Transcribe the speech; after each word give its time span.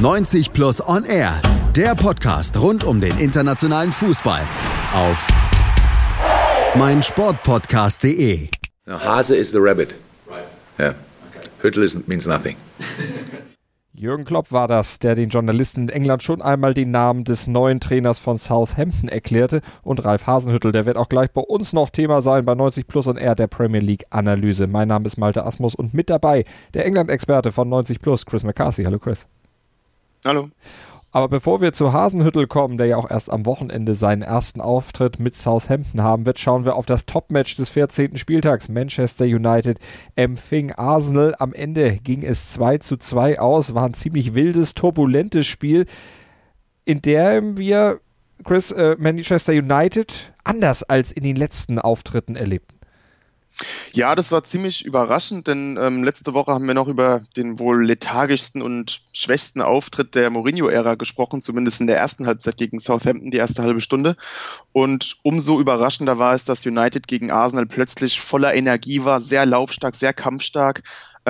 90 0.00 0.54
Plus 0.54 0.80
On 0.88 1.04
Air, 1.04 1.42
der 1.76 1.94
Podcast 1.94 2.58
rund 2.58 2.84
um 2.84 3.02
den 3.02 3.18
internationalen 3.18 3.92
Fußball 3.92 4.40
auf 4.94 5.28
meinsportpodcast.de. 6.74 8.48
Hase 8.88 9.36
is 9.36 9.50
the 9.50 9.58
rabbit. 9.58 9.94
Right. 10.26 10.46
Yeah. 10.78 10.94
Okay. 11.36 11.48
Hüttel 11.60 11.82
is, 11.82 11.98
means 12.06 12.26
nothing. 12.26 12.56
Jürgen 13.92 14.24
Klopp 14.24 14.52
war 14.52 14.68
das, 14.68 15.00
der 15.00 15.14
den 15.14 15.28
Journalisten 15.28 15.82
in 15.82 15.88
England 15.90 16.22
schon 16.22 16.40
einmal 16.40 16.72
den 16.72 16.90
Namen 16.90 17.24
des 17.24 17.46
neuen 17.46 17.78
Trainers 17.78 18.18
von 18.18 18.38
Southampton 18.38 19.10
erklärte. 19.10 19.60
Und 19.82 20.02
Ralf 20.02 20.26
Hasenhüttel, 20.26 20.72
der 20.72 20.86
wird 20.86 20.96
auch 20.96 21.10
gleich 21.10 21.30
bei 21.30 21.42
uns 21.42 21.74
noch 21.74 21.90
Thema 21.90 22.22
sein 22.22 22.46
bei 22.46 22.54
90 22.54 22.86
Plus 22.86 23.06
und 23.06 23.18
R 23.18 23.34
der 23.34 23.48
Premier 23.48 23.82
League 23.82 24.06
Analyse. 24.08 24.66
Mein 24.66 24.88
Name 24.88 25.04
ist 25.04 25.18
Malte 25.18 25.44
Asmus 25.44 25.74
und 25.74 25.92
mit 25.92 26.08
dabei 26.08 26.46
der 26.72 26.86
England-Experte 26.86 27.52
von 27.52 27.68
90 27.68 28.00
Plus, 28.00 28.24
Chris 28.24 28.44
McCarthy. 28.44 28.84
Hallo 28.84 28.98
Chris. 28.98 29.26
Hallo. 30.24 30.50
Aber 31.12 31.28
bevor 31.28 31.60
wir 31.60 31.72
zu 31.72 31.92
Hasenhüttel 31.92 32.46
kommen, 32.46 32.76
der 32.76 32.86
ja 32.86 32.96
auch 32.96 33.10
erst 33.10 33.32
am 33.32 33.44
Wochenende 33.44 33.96
seinen 33.96 34.22
ersten 34.22 34.60
Auftritt 34.60 35.18
mit 35.18 35.34
Southampton 35.34 36.02
haben 36.02 36.24
wird, 36.24 36.38
schauen 36.38 36.64
wir 36.64 36.76
auf 36.76 36.86
das 36.86 37.04
Topmatch 37.04 37.56
des 37.56 37.70
14. 37.70 38.16
Spieltags. 38.16 38.68
Manchester 38.68 39.24
United 39.24 39.80
empfing 40.14 40.70
Arsenal. 40.72 41.34
Am 41.38 41.52
Ende 41.52 41.96
ging 41.96 42.22
es 42.22 42.52
2 42.52 42.78
zu 42.78 42.96
2 42.96 43.40
aus. 43.40 43.74
War 43.74 43.86
ein 43.86 43.94
ziemlich 43.94 44.34
wildes, 44.34 44.74
turbulentes 44.74 45.48
Spiel, 45.48 45.86
in 46.84 47.02
dem 47.02 47.58
wir 47.58 48.00
Chris 48.44 48.70
äh, 48.70 48.94
Manchester 48.98 49.52
United 49.52 50.32
anders 50.44 50.84
als 50.84 51.10
in 51.10 51.24
den 51.24 51.36
letzten 51.36 51.80
Auftritten 51.80 52.36
erlebten. 52.36 52.79
Ja, 53.92 54.14
das 54.14 54.32
war 54.32 54.44
ziemlich 54.44 54.84
überraschend, 54.84 55.46
denn 55.46 55.78
ähm, 55.80 56.04
letzte 56.04 56.32
Woche 56.32 56.52
haben 56.52 56.66
wir 56.66 56.74
noch 56.74 56.88
über 56.88 57.22
den 57.36 57.58
wohl 57.58 57.84
lethargischsten 57.84 58.62
und 58.62 59.02
schwächsten 59.12 59.60
Auftritt 59.60 60.14
der 60.14 60.30
Mourinho-Ära 60.30 60.94
gesprochen, 60.94 61.40
zumindest 61.40 61.80
in 61.80 61.86
der 61.86 61.96
ersten 61.96 62.26
Halbzeit 62.26 62.56
gegen 62.56 62.78
Southampton, 62.78 63.30
die 63.30 63.38
erste 63.38 63.62
halbe 63.62 63.80
Stunde. 63.80 64.16
Und 64.72 65.16
umso 65.22 65.60
überraschender 65.60 66.18
war 66.18 66.34
es, 66.34 66.44
dass 66.44 66.64
United 66.64 67.08
gegen 67.08 67.30
Arsenal 67.30 67.66
plötzlich 67.66 68.20
voller 68.20 68.54
Energie 68.54 69.04
war, 69.04 69.20
sehr 69.20 69.44
laufstark, 69.44 69.94
sehr 69.94 70.12
kampfstark, 70.12 70.82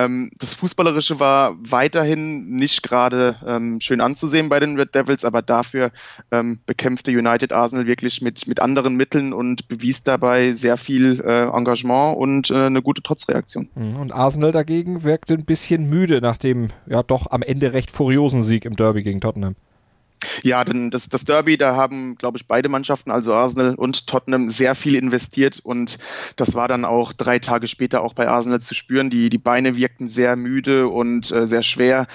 ähm, 0.05 0.31
das 0.37 0.53
Fußballerische 0.53 1.19
war 1.19 1.55
weiterhin 1.59 2.51
nicht 2.51 2.83
gerade 2.83 3.35
ähm, 3.45 3.79
schön 3.81 4.01
anzusehen 4.01 4.49
bei 4.49 4.59
den 4.59 4.77
Red 4.77 4.95
Devils, 4.95 5.25
aber 5.25 5.41
dafür 5.41 5.91
ähm, 6.31 6.59
bekämpfte 6.65 7.11
United 7.11 7.51
Arsenal 7.51 7.85
wirklich 7.87 8.21
mit, 8.21 8.47
mit 8.47 8.59
anderen 8.59 8.95
Mitteln 8.95 9.33
und 9.33 9.67
bewies 9.67 10.03
dabei 10.03 10.51
sehr 10.53 10.77
viel 10.77 11.21
äh, 11.21 11.43
Engagement 11.47 12.17
und 12.17 12.51
äh, 12.51 12.65
eine 12.65 12.81
gute 12.81 13.01
Trotzreaktion. 13.01 13.69
Mhm. 13.75 13.95
Und 13.97 14.11
Arsenal 14.11 14.51
dagegen 14.51 15.03
wirkte 15.03 15.33
ein 15.33 15.45
bisschen 15.45 15.89
müde 15.89 16.21
nach 16.21 16.37
dem 16.37 16.67
ja 16.87 17.03
doch 17.03 17.27
am 17.29 17.41
Ende 17.41 17.73
recht 17.73 17.91
furiosen 17.91 18.43
Sieg 18.43 18.65
im 18.65 18.75
Derby 18.75 19.03
gegen 19.03 19.21
Tottenham. 19.21 19.55
Ja, 20.43 20.63
denn 20.63 20.91
das, 20.91 21.09
das 21.09 21.23
Derby, 21.23 21.57
da 21.57 21.75
haben, 21.75 22.15
glaube 22.15 22.37
ich, 22.37 22.47
beide 22.47 22.69
Mannschaften, 22.69 23.11
also 23.11 23.33
Arsenal 23.33 23.75
und 23.75 24.07
Tottenham, 24.07 24.49
sehr 24.49 24.75
viel 24.75 24.95
investiert 24.95 25.59
und 25.63 25.97
das 26.35 26.53
war 26.53 26.67
dann 26.67 26.85
auch 26.85 27.13
drei 27.13 27.39
Tage 27.39 27.67
später 27.67 28.03
auch 28.03 28.13
bei 28.13 28.27
Arsenal 28.27 28.61
zu 28.61 28.75
spüren. 28.75 29.09
Die, 29.09 29.29
die 29.29 29.37
Beine 29.37 29.75
wirkten 29.75 30.07
sehr 30.07 30.35
müde 30.35 30.87
und 30.87 31.31
äh, 31.31 31.47
sehr 31.47 31.63
schwer 31.63 32.07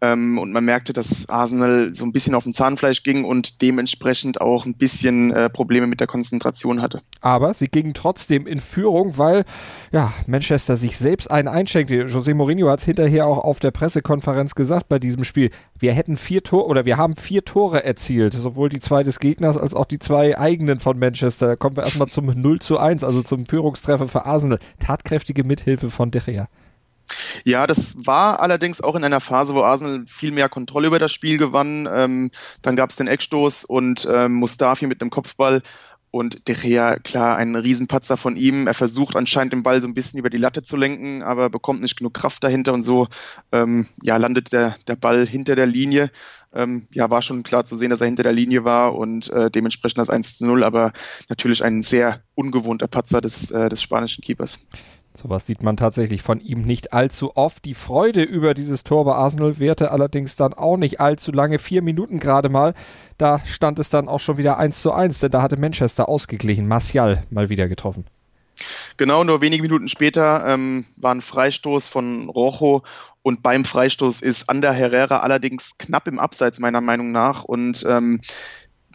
ähm, 0.00 0.38
und 0.38 0.52
man 0.52 0.64
merkte, 0.64 0.92
dass 0.92 1.28
Arsenal 1.28 1.94
so 1.94 2.04
ein 2.04 2.12
bisschen 2.12 2.34
auf 2.34 2.44
dem 2.44 2.52
Zahnfleisch 2.52 3.02
ging 3.02 3.24
und 3.24 3.62
dementsprechend 3.62 4.40
auch 4.40 4.66
ein 4.66 4.74
bisschen 4.74 5.32
äh, 5.32 5.48
Probleme 5.48 5.86
mit 5.86 6.00
der 6.00 6.06
Konzentration 6.06 6.82
hatte. 6.82 7.00
Aber 7.20 7.54
sie 7.54 7.68
gingen 7.68 7.94
trotzdem 7.94 8.46
in 8.46 8.60
Führung, 8.60 9.16
weil 9.18 9.44
ja, 9.92 10.12
Manchester 10.26 10.76
sich 10.76 10.98
selbst 10.98 11.30
einen 11.30 11.48
einschenkte. 11.48 12.06
José 12.06 12.34
Mourinho 12.34 12.68
hat 12.68 12.80
es 12.80 12.84
hinterher 12.84 13.26
auch 13.26 13.38
auf 13.38 13.58
der 13.58 13.70
Pressekonferenz 13.70 14.54
gesagt 14.54 14.88
bei 14.88 14.98
diesem 14.98 15.24
Spiel. 15.24 15.50
Wir 15.78 15.92
hätten 15.92 16.16
vier 16.16 16.42
Tore 16.42 16.66
oder 16.66 16.84
wir 16.84 16.96
haben 16.96 17.16
vier 17.16 17.44
Tore 17.44 17.53
Tore 17.54 17.84
erzielt, 17.84 18.34
sowohl 18.34 18.68
die 18.68 18.80
zwei 18.80 19.04
des 19.04 19.20
Gegners 19.20 19.56
als 19.56 19.74
auch 19.74 19.84
die 19.84 20.00
zwei 20.00 20.36
eigenen 20.36 20.80
von 20.80 20.98
Manchester. 20.98 21.46
Da 21.46 21.54
kommen 21.54 21.76
wir 21.76 21.84
erstmal 21.84 22.08
zum 22.08 22.26
0 22.26 22.58
zu 22.58 22.80
1, 22.80 23.04
also 23.04 23.22
zum 23.22 23.46
Führungstreffer 23.46 24.08
für 24.08 24.26
Arsenal. 24.26 24.58
Tatkräftige 24.80 25.44
Mithilfe 25.44 25.88
von 25.88 26.10
De 26.10 26.20
Gea. 26.20 26.48
Ja, 27.44 27.68
das 27.68 27.94
war 28.04 28.40
allerdings 28.40 28.80
auch 28.80 28.96
in 28.96 29.04
einer 29.04 29.20
Phase, 29.20 29.54
wo 29.54 29.62
Arsenal 29.62 30.02
viel 30.08 30.32
mehr 30.32 30.48
Kontrolle 30.48 30.88
über 30.88 30.98
das 30.98 31.12
Spiel 31.12 31.38
gewann. 31.38 31.88
Ähm, 31.92 32.32
dann 32.62 32.74
gab 32.74 32.90
es 32.90 32.96
den 32.96 33.06
Eckstoß 33.06 33.64
und 33.64 34.04
ähm, 34.10 34.32
Mustafi 34.32 34.88
mit 34.88 35.00
einem 35.00 35.10
Kopfball 35.10 35.62
und 36.14 36.46
De 36.46 36.54
Gea, 36.54 36.96
klar, 37.00 37.36
ein 37.36 37.56
Riesenpatzer 37.56 38.16
von 38.16 38.36
ihm. 38.36 38.68
Er 38.68 38.74
versucht 38.74 39.16
anscheinend 39.16 39.52
den 39.52 39.64
Ball 39.64 39.80
so 39.80 39.88
ein 39.88 39.94
bisschen 39.94 40.20
über 40.20 40.30
die 40.30 40.36
Latte 40.36 40.62
zu 40.62 40.76
lenken, 40.76 41.22
aber 41.22 41.50
bekommt 41.50 41.82
nicht 41.82 41.96
genug 41.96 42.14
Kraft 42.14 42.44
dahinter 42.44 42.72
und 42.72 42.82
so 42.82 43.08
ähm, 43.50 43.86
ja, 44.00 44.16
landet 44.16 44.52
der, 44.52 44.76
der 44.86 44.96
Ball 44.96 45.26
hinter 45.26 45.56
der 45.56 45.66
Linie 45.66 46.10
ähm, 46.54 46.86
ja, 46.92 47.10
war 47.10 47.20
schon 47.20 47.42
klar 47.42 47.64
zu 47.64 47.76
sehen, 47.76 47.90
dass 47.90 48.00
er 48.00 48.06
hinter 48.06 48.22
der 48.22 48.32
Linie 48.32 48.64
war 48.64 48.94
und 48.94 49.28
äh, 49.30 49.50
dementsprechend 49.50 49.98
das 49.98 50.10
1 50.10 50.38
zu 50.38 50.46
0, 50.46 50.62
aber 50.62 50.92
natürlich 51.28 51.64
ein 51.64 51.82
sehr 51.82 52.20
ungewohnter 52.34 52.86
Patzer 52.86 53.20
des, 53.20 53.50
äh, 53.50 53.68
des 53.68 53.82
spanischen 53.82 54.22
Keepers. 54.22 54.60
Sowas 55.16 55.46
sieht 55.46 55.62
man 55.62 55.76
tatsächlich 55.76 56.22
von 56.22 56.40
ihm 56.40 56.62
nicht 56.62 56.92
allzu 56.92 57.36
oft. 57.36 57.64
Die 57.66 57.74
Freude 57.74 58.24
über 58.24 58.52
dieses 58.52 58.82
Tor 58.82 59.04
bei 59.04 59.14
Arsenal 59.14 59.60
währte 59.60 59.92
allerdings 59.92 60.34
dann 60.34 60.54
auch 60.54 60.76
nicht 60.76 61.00
allzu 61.00 61.30
lange. 61.30 61.60
Vier 61.60 61.82
Minuten 61.82 62.18
gerade 62.18 62.48
mal. 62.48 62.74
Da 63.18 63.40
stand 63.44 63.78
es 63.78 63.90
dann 63.90 64.08
auch 64.08 64.20
schon 64.20 64.36
wieder 64.36 64.58
1 64.58 64.82
zu 64.82 64.92
1, 64.92 65.20
denn 65.20 65.30
da 65.30 65.42
hatte 65.42 65.56
Manchester 65.56 66.08
ausgeglichen. 66.08 66.66
Martial 66.66 67.22
mal 67.30 67.48
wieder 67.48 67.68
getroffen. 67.68 68.06
Genau, 68.96 69.24
nur 69.24 69.40
wenige 69.40 69.62
Minuten 69.62 69.88
später 69.88 70.44
ähm, 70.46 70.86
war 70.96 71.14
ein 71.14 71.22
Freistoß 71.22 71.88
von 71.88 72.28
Rojo 72.28 72.82
und 73.22 73.42
beim 73.42 73.64
Freistoß 73.64 74.20
ist 74.20 74.48
Ander 74.48 74.72
Herrera 74.72 75.20
allerdings 75.20 75.78
knapp 75.78 76.06
im 76.06 76.18
Abseits 76.18 76.60
meiner 76.60 76.80
Meinung 76.80 77.10
nach. 77.10 77.42
Und 77.42 77.84
ähm, 77.88 78.20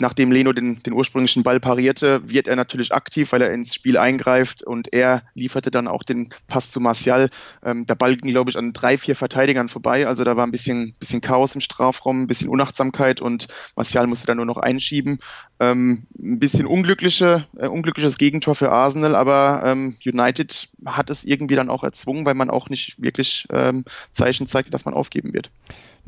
nachdem 0.01 0.31
Leno 0.31 0.53
den, 0.53 0.81
den 0.83 0.93
ursprünglichen 0.93 1.43
Ball 1.43 1.59
parierte, 1.59 2.21
wird 2.29 2.47
er 2.47 2.55
natürlich 2.55 2.93
aktiv, 2.93 3.31
weil 3.31 3.41
er 3.41 3.51
ins 3.51 3.75
Spiel 3.75 3.97
eingreift 3.97 4.63
und 4.63 4.93
er 4.93 5.23
lieferte 5.33 5.71
dann 5.71 5.87
auch 5.87 6.03
den 6.03 6.29
Pass 6.47 6.71
zu 6.71 6.79
Martial. 6.79 7.29
Ähm, 7.63 7.85
der 7.85 7.95
Ball 7.95 8.15
ging, 8.15 8.31
glaube 8.31 8.49
ich, 8.49 8.57
an 8.57 8.73
drei, 8.73 8.97
vier 8.97 9.15
Verteidigern 9.15 9.69
vorbei. 9.69 10.07
Also 10.07 10.23
da 10.23 10.37
war 10.37 10.45
ein 10.45 10.51
bisschen, 10.51 10.93
bisschen 10.99 11.21
Chaos 11.21 11.55
im 11.55 11.61
Strafraum, 11.61 12.23
ein 12.23 12.27
bisschen 12.27 12.49
Unachtsamkeit 12.49 13.21
und 13.21 13.47
Martial 13.75 14.07
musste 14.07 14.27
dann 14.27 14.37
nur 14.37 14.45
noch 14.45 14.57
einschieben. 14.57 15.19
Ähm, 15.59 16.03
ein 16.17 16.39
bisschen 16.39 16.65
unglückliche, 16.65 17.45
äh, 17.57 17.67
unglückliches 17.67 18.17
Gegentor 18.17 18.55
für 18.55 18.71
Arsenal, 18.71 19.15
aber 19.15 19.63
ähm, 19.65 19.97
United 20.05 20.69
hat 20.85 21.09
es 21.09 21.25
irgendwie 21.25 21.55
dann 21.55 21.69
auch 21.69 21.83
erzwungen, 21.83 22.25
weil 22.25 22.35
man 22.35 22.49
auch 22.49 22.69
nicht 22.69 23.01
wirklich 23.01 23.47
ähm, 23.51 23.83
Zeichen 24.11 24.47
zeigte, 24.47 24.71
dass 24.71 24.85
man 24.85 24.93
aufgeben 24.93 25.33
wird. 25.33 25.51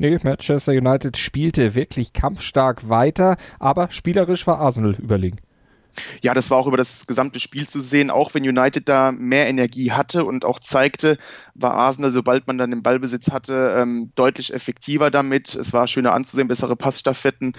Nee, 0.02 0.18
Manchester 0.20 0.72
United 0.72 1.16
spielte 1.16 1.76
wirklich 1.76 2.12
kampfstark 2.12 2.88
weiter, 2.88 3.36
aber 3.60 3.88
spielerisch 3.92 4.48
war 4.48 4.58
Arsenal 4.58 4.96
überlegen. 4.98 5.36
Ja, 6.22 6.34
das 6.34 6.50
war 6.50 6.58
auch 6.58 6.66
über 6.66 6.76
das 6.76 7.06
gesamte 7.06 7.38
Spiel 7.38 7.68
zu 7.68 7.78
sehen. 7.80 8.10
Auch 8.10 8.34
wenn 8.34 8.42
United 8.42 8.88
da 8.88 9.12
mehr 9.12 9.46
Energie 9.46 9.92
hatte 9.92 10.24
und 10.24 10.44
auch 10.44 10.58
zeigte, 10.58 11.18
war 11.54 11.74
Arsenal, 11.74 12.10
sobald 12.10 12.48
man 12.48 12.58
dann 12.58 12.72
den 12.72 12.82
Ballbesitz 12.82 13.30
hatte, 13.30 13.76
ähm, 13.76 14.10
deutlich 14.16 14.52
effektiver 14.52 15.12
damit. 15.12 15.54
Es 15.54 15.72
war 15.72 15.86
schöner 15.86 16.14
anzusehen, 16.14 16.48
bessere 16.48 16.74
Passstaffetten 16.74 17.52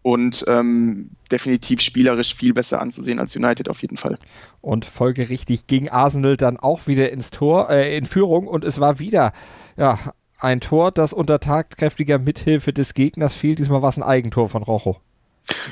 und 0.00 0.42
ähm, 0.48 1.10
definitiv 1.30 1.82
spielerisch 1.82 2.34
viel 2.34 2.54
besser 2.54 2.80
anzusehen 2.80 3.18
als 3.18 3.36
United 3.36 3.68
auf 3.68 3.82
jeden 3.82 3.98
Fall. 3.98 4.18
Und 4.62 4.86
folgerichtig 4.86 5.66
ging 5.66 5.90
Arsenal 5.90 6.38
dann 6.38 6.56
auch 6.56 6.86
wieder 6.86 7.10
ins 7.10 7.30
Tor, 7.30 7.68
äh, 7.68 7.94
in 7.94 8.06
Führung 8.06 8.46
und 8.46 8.64
es 8.64 8.80
war 8.80 9.00
wieder 9.00 9.34
ja, 9.76 9.98
ein 10.40 10.60
Tor, 10.60 10.90
das 10.90 11.12
unter 11.12 11.40
tatkräftiger 11.40 12.18
Mithilfe 12.18 12.72
des 12.72 12.94
Gegners 12.94 13.34
fiel. 13.34 13.54
Diesmal 13.54 13.82
war 13.82 13.88
es 13.88 13.96
ein 13.96 14.02
Eigentor 14.02 14.48
von 14.48 14.62
Rojo. 14.62 14.96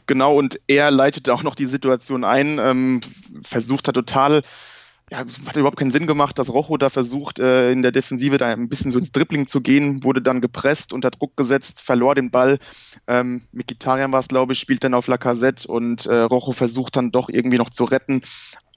Genau, 0.06 0.34
und 0.34 0.61
er 0.67 0.91
leitete 0.91 1.33
auch 1.33 1.43
noch 1.43 1.55
die 1.55 1.65
Situation 1.65 2.25
ein, 2.25 2.59
ähm, 2.59 3.01
versucht 3.43 3.87
hat 3.89 3.95
total 3.95 4.43
ja, 5.11 5.19
hat 5.21 5.56
überhaupt 5.56 5.79
keinen 5.79 5.91
Sinn 5.91 6.06
gemacht, 6.06 6.39
dass 6.39 6.53
Rojo 6.53 6.77
da 6.77 6.91
versucht, 6.91 7.39
äh, 7.39 7.73
in 7.73 7.83
der 7.83 7.93
Defensive 7.93 8.37
da 8.37 8.49
ein 8.49 8.69
bisschen 8.69 8.91
so 8.91 8.99
ins 8.99 9.12
Dribbling 9.12 9.47
zu 9.47 9.61
gehen, 9.61 10.05
wurde 10.05 10.21
dann 10.21 10.41
gepresst, 10.41 10.93
unter 10.93 11.11
Druck 11.11 11.37
gesetzt, 11.37 11.81
verlor 11.81 12.15
den 12.15 12.31
Ball. 12.31 12.59
Ähm, 13.06 13.43
Mikitarian 13.53 14.12
war 14.12 14.21
es, 14.21 14.29
glaube 14.29 14.53
ich, 14.53 14.59
spielt 14.59 14.85
dann 14.85 14.94
auf 14.94 15.06
Lacazette 15.06 15.67
und 15.67 16.06
äh, 16.06 16.14
Rojo 16.14 16.53
versucht 16.53 16.97
dann 16.97 17.11
doch 17.11 17.31
irgendwie 17.31 17.56
noch 17.56 17.71
zu 17.71 17.85
retten, 17.85 18.21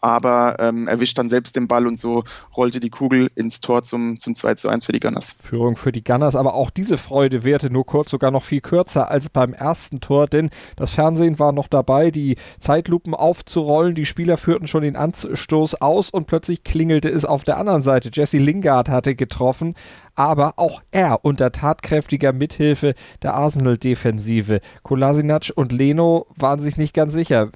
aber 0.01 0.57
ähm, 0.59 0.87
erwischt 0.87 1.17
dann 1.17 1.29
selbst 1.29 1.55
den 1.55 1.67
Ball 1.67 1.87
und 1.87 1.99
so 1.99 2.23
rollte 2.57 2.79
die 2.79 2.89
Kugel 2.89 3.31
ins 3.35 3.61
Tor 3.61 3.83
zum, 3.83 4.19
zum 4.19 4.35
2 4.35 4.55
zu 4.55 4.69
1 4.69 4.85
für 4.85 4.91
die 4.91 4.99
Gunners. 4.99 5.35
Führung 5.41 5.77
für 5.77 5.91
die 5.91 6.03
Gunners, 6.03 6.35
aber 6.35 6.55
auch 6.55 6.71
diese 6.71 6.97
Freude 6.97 7.43
währte 7.43 7.69
nur 7.69 7.85
kurz, 7.85 8.11
sogar 8.11 8.31
noch 8.31 8.43
viel 8.43 8.61
kürzer 8.61 9.09
als 9.09 9.29
beim 9.29 9.53
ersten 9.53 10.01
Tor, 10.01 10.27
denn 10.27 10.49
das 10.75 10.91
Fernsehen 10.91 11.39
war 11.39 11.51
noch 11.51 11.67
dabei, 11.67 12.11
die 12.11 12.35
Zeitlupen 12.59 13.13
aufzurollen, 13.13 13.95
die 13.95 14.05
Spieler 14.05 14.37
führten 14.37 14.67
schon 14.67 14.81
den 14.81 14.95
Anstoß 14.95 15.75
aus 15.81 16.09
und 16.09 16.25
plötzlich 16.25 16.63
klingelte 16.63 17.09
es 17.09 17.23
auf 17.25 17.43
der 17.43 17.57
anderen 17.57 17.83
Seite. 17.83 18.09
Jesse 18.11 18.39
Lingard 18.39 18.89
hatte 18.89 19.15
getroffen, 19.15 19.75
aber 20.15 20.53
auch 20.57 20.81
er 20.91 21.23
unter 21.23 21.51
tatkräftiger 21.51 22.33
Mithilfe 22.33 22.93
der 23.23 23.33
Arsenal-Defensive. 23.33 24.59
Kolasinac 24.83 25.51
und 25.55 25.71
Leno 25.71 26.27
waren 26.35 26.59
sich 26.59 26.77
nicht 26.77 26.93
ganz 26.93 27.13
sicher. 27.13 27.49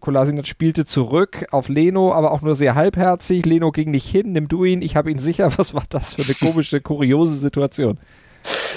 Kolasinac 0.00 0.46
spielte 0.46 0.84
zurück 0.84 1.46
auf 1.50 1.68
Leno, 1.68 1.87
aber 1.96 2.32
auch 2.32 2.42
nur 2.42 2.54
sehr 2.54 2.74
halbherzig. 2.74 3.44
Leno 3.46 3.72
ging 3.72 3.90
nicht 3.90 4.08
hin, 4.08 4.32
nimm 4.32 4.48
du 4.48 4.64
ihn, 4.64 4.82
ich 4.82 4.96
habe 4.96 5.10
ihn 5.10 5.18
sicher. 5.18 5.52
Was 5.56 5.74
war 5.74 5.84
das 5.88 6.14
für 6.14 6.22
eine 6.22 6.34
komische, 6.34 6.80
kuriose 6.80 7.36
Situation? 7.36 7.98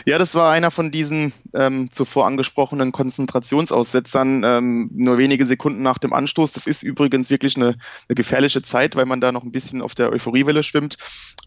Ja, 0.06 0.18
das 0.18 0.34
war 0.36 0.52
einer 0.52 0.72
von 0.72 0.92
diesen 0.92 1.34
ähm, 1.54 1.92
zuvor 1.92 2.25
angesprochenen 2.25 2.92
Konzentrationsaussetzern, 2.92 4.44
ähm, 4.44 4.90
nur 4.94 5.18
wenige 5.18 5.46
Sekunden 5.46 5.84
nach 5.84 6.00
dem 6.00 6.13
Anstoß. 6.13 6.54
Das 6.54 6.68
ist 6.68 6.84
übrigens 6.84 7.30
wirklich 7.30 7.56
eine, 7.56 7.75
eine 8.08 8.16
gefährliche 8.16 8.62
Zeit, 8.62 8.96
weil 8.96 9.06
man 9.06 9.22
da 9.22 9.31
noch 9.31 9.44
ein 9.44 9.52
bisschen 9.52 9.81
auf 9.81 9.94
der 9.94 10.12
Euphoriewelle 10.12 10.64
schwimmt. 10.64 10.98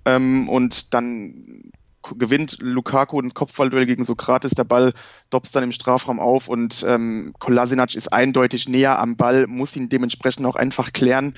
Ähm, 0.04 0.48
und 0.48 0.94
dann 0.94 1.72
gewinnt 2.16 2.58
Lukaku 2.60 3.20
ein 3.20 3.34
Kopfballduell 3.34 3.86
gegen 3.86 4.04
Sokrates, 4.04 4.52
der 4.52 4.64
Ball 4.64 4.92
dopst 5.30 5.54
dann 5.56 5.64
im 5.64 5.72
Strafraum 5.72 6.20
auf 6.20 6.48
und 6.48 6.84
ähm, 6.86 7.34
Kolasinac 7.38 7.94
ist 7.94 8.12
eindeutig 8.12 8.68
näher 8.68 8.98
am 8.98 9.16
Ball, 9.16 9.46
muss 9.46 9.76
ihn 9.76 9.88
dementsprechend 9.88 10.46
auch 10.46 10.56
einfach 10.56 10.92
klären 10.92 11.34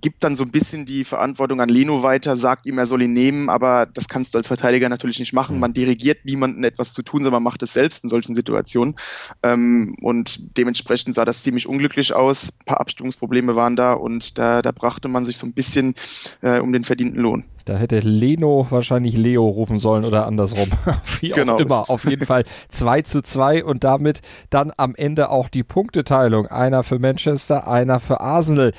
gibt 0.00 0.24
dann 0.24 0.36
so 0.36 0.44
ein 0.44 0.50
bisschen 0.50 0.84
die 0.84 1.04
Verantwortung 1.04 1.60
an 1.60 1.68
Leno 1.68 2.02
weiter, 2.02 2.36
sagt 2.36 2.66
ihm, 2.66 2.78
er 2.78 2.86
soll 2.86 3.02
ihn 3.02 3.12
nehmen, 3.12 3.48
aber 3.48 3.86
das 3.86 4.08
kannst 4.08 4.34
du 4.34 4.38
als 4.38 4.46
Verteidiger 4.46 4.88
natürlich 4.88 5.18
nicht 5.18 5.32
machen. 5.32 5.58
Man 5.58 5.72
dirigiert 5.72 6.24
niemanden 6.24 6.64
etwas 6.64 6.92
zu 6.92 7.02
tun, 7.02 7.22
sondern 7.22 7.42
man 7.42 7.50
macht 7.50 7.62
es 7.62 7.72
selbst 7.72 8.04
in 8.04 8.10
solchen 8.10 8.34
Situationen. 8.34 8.94
Ähm, 9.42 9.96
und 10.02 10.56
dementsprechend 10.56 11.14
sah 11.14 11.24
das 11.24 11.42
ziemlich 11.42 11.66
unglücklich 11.66 12.14
aus. 12.14 12.52
Ein 12.52 12.64
paar 12.66 12.80
Abstimmungsprobleme 12.80 13.56
waren 13.56 13.76
da 13.76 13.92
und 13.92 14.38
da, 14.38 14.62
da 14.62 14.72
brachte 14.72 15.08
man 15.08 15.24
sich 15.24 15.36
so 15.36 15.46
ein 15.46 15.52
bisschen 15.52 15.94
äh, 16.42 16.60
um 16.60 16.72
den 16.72 16.84
verdienten 16.84 17.20
Lohn. 17.20 17.44
Da 17.68 17.76
hätte 17.76 17.98
Leno 17.98 18.66
wahrscheinlich 18.70 19.14
Leo 19.14 19.46
rufen 19.46 19.78
sollen 19.78 20.06
oder 20.06 20.26
andersrum. 20.26 20.70
Wie 21.20 21.28
genau. 21.28 21.56
auch 21.56 21.60
immer. 21.60 21.90
Auf 21.90 22.08
jeden 22.08 22.24
Fall 22.24 22.44
2 22.70 23.02
zu 23.02 23.20
2 23.20 23.62
und 23.62 23.84
damit 23.84 24.22
dann 24.48 24.72
am 24.78 24.94
Ende 24.94 25.28
auch 25.28 25.50
die 25.50 25.64
Punkteteilung. 25.64 26.46
Einer 26.46 26.82
für 26.82 26.98
Manchester, 26.98 27.68
einer 27.68 28.00
für 28.00 28.20
Arsenal. 28.20 28.72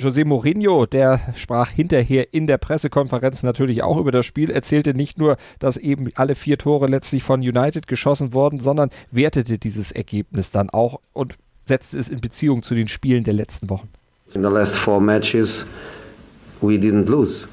José 0.00 0.24
Mourinho, 0.24 0.86
der 0.86 1.20
sprach 1.36 1.70
hinterher 1.70 2.32
in 2.32 2.46
der 2.46 2.56
Pressekonferenz 2.56 3.42
natürlich 3.42 3.82
auch 3.82 3.98
über 3.98 4.10
das 4.10 4.24
Spiel, 4.24 4.50
erzählte 4.50 4.94
nicht 4.94 5.18
nur, 5.18 5.36
dass 5.58 5.76
eben 5.76 6.08
alle 6.14 6.34
vier 6.34 6.56
Tore 6.56 6.86
letztlich 6.86 7.22
von 7.22 7.40
United 7.40 7.86
geschossen 7.86 8.32
wurden, 8.32 8.60
sondern 8.60 8.88
wertete 9.10 9.58
dieses 9.58 9.92
Ergebnis 9.92 10.50
dann 10.50 10.70
auch 10.70 11.00
und 11.12 11.34
setzte 11.66 11.98
es 11.98 12.08
in 12.08 12.20
Beziehung 12.20 12.62
zu 12.62 12.74
den 12.74 12.88
Spielen 12.88 13.24
der 13.24 13.34
letzten 13.34 13.68
Wochen. 13.68 13.88
In 14.34 14.42
the 14.42 14.50
last 14.50 14.76
four 14.76 15.00
matches 15.00 15.66
we 16.62 16.74
didn't 16.74 17.08
lose. 17.10 17.46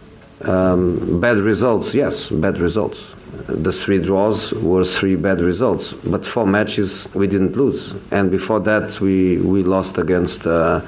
Um, 0.46 1.20
bad 1.20 1.38
results, 1.38 1.94
yes, 1.94 2.30
bad 2.32 2.60
results. 2.62 3.16
The 3.48 3.72
three 3.72 4.00
draws 4.00 4.54
were 4.54 4.86
three 4.86 5.16
bad 5.16 5.42
results, 5.42 5.96
but 6.04 6.26
four 6.26 6.46
matches 6.46 7.10
we 7.14 7.28
didn't 7.28 7.56
lose. 7.56 7.94
And 8.12 8.32
before 8.32 8.62
that 8.62 9.02
we 9.02 9.40
we 9.40 9.64
lost 9.64 9.98
against 9.98 10.46
uh, 10.46 10.82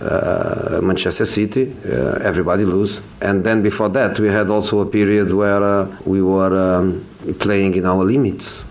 uh, 0.00 0.80
Manchester 0.82 1.26
City, 1.26 1.72
uh, 1.84 2.18
everybody 2.22 2.64
lose. 2.64 3.00
And 3.20 3.44
then 3.44 3.62
before 3.62 3.88
that, 3.90 4.18
we 4.18 4.28
had 4.28 4.50
also 4.50 4.80
a 4.80 4.86
period 4.86 5.32
where 5.32 5.62
uh, 5.62 5.86
we 6.04 6.22
were 6.22 6.56
um, 6.56 7.04
playing 7.38 7.74
in 7.74 7.86
our 7.86 8.04
limits. 8.04 8.64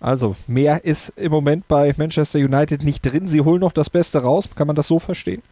Also, 0.00 0.34
mehr 0.48 0.84
ist 0.84 1.12
im 1.16 1.30
Moment 1.30 1.68
bei 1.68 1.94
Manchester 1.96 2.40
United 2.40 2.82
nicht 2.82 3.02
drin. 3.06 3.28
Sie 3.28 3.40
holen 3.40 3.60
noch 3.60 3.72
das 3.72 3.88
Beste 3.88 4.18
raus. 4.18 4.48
Kann 4.54 4.66
man 4.66 4.74
das 4.74 4.88
so 4.88 4.98
verstehen? 4.98 5.42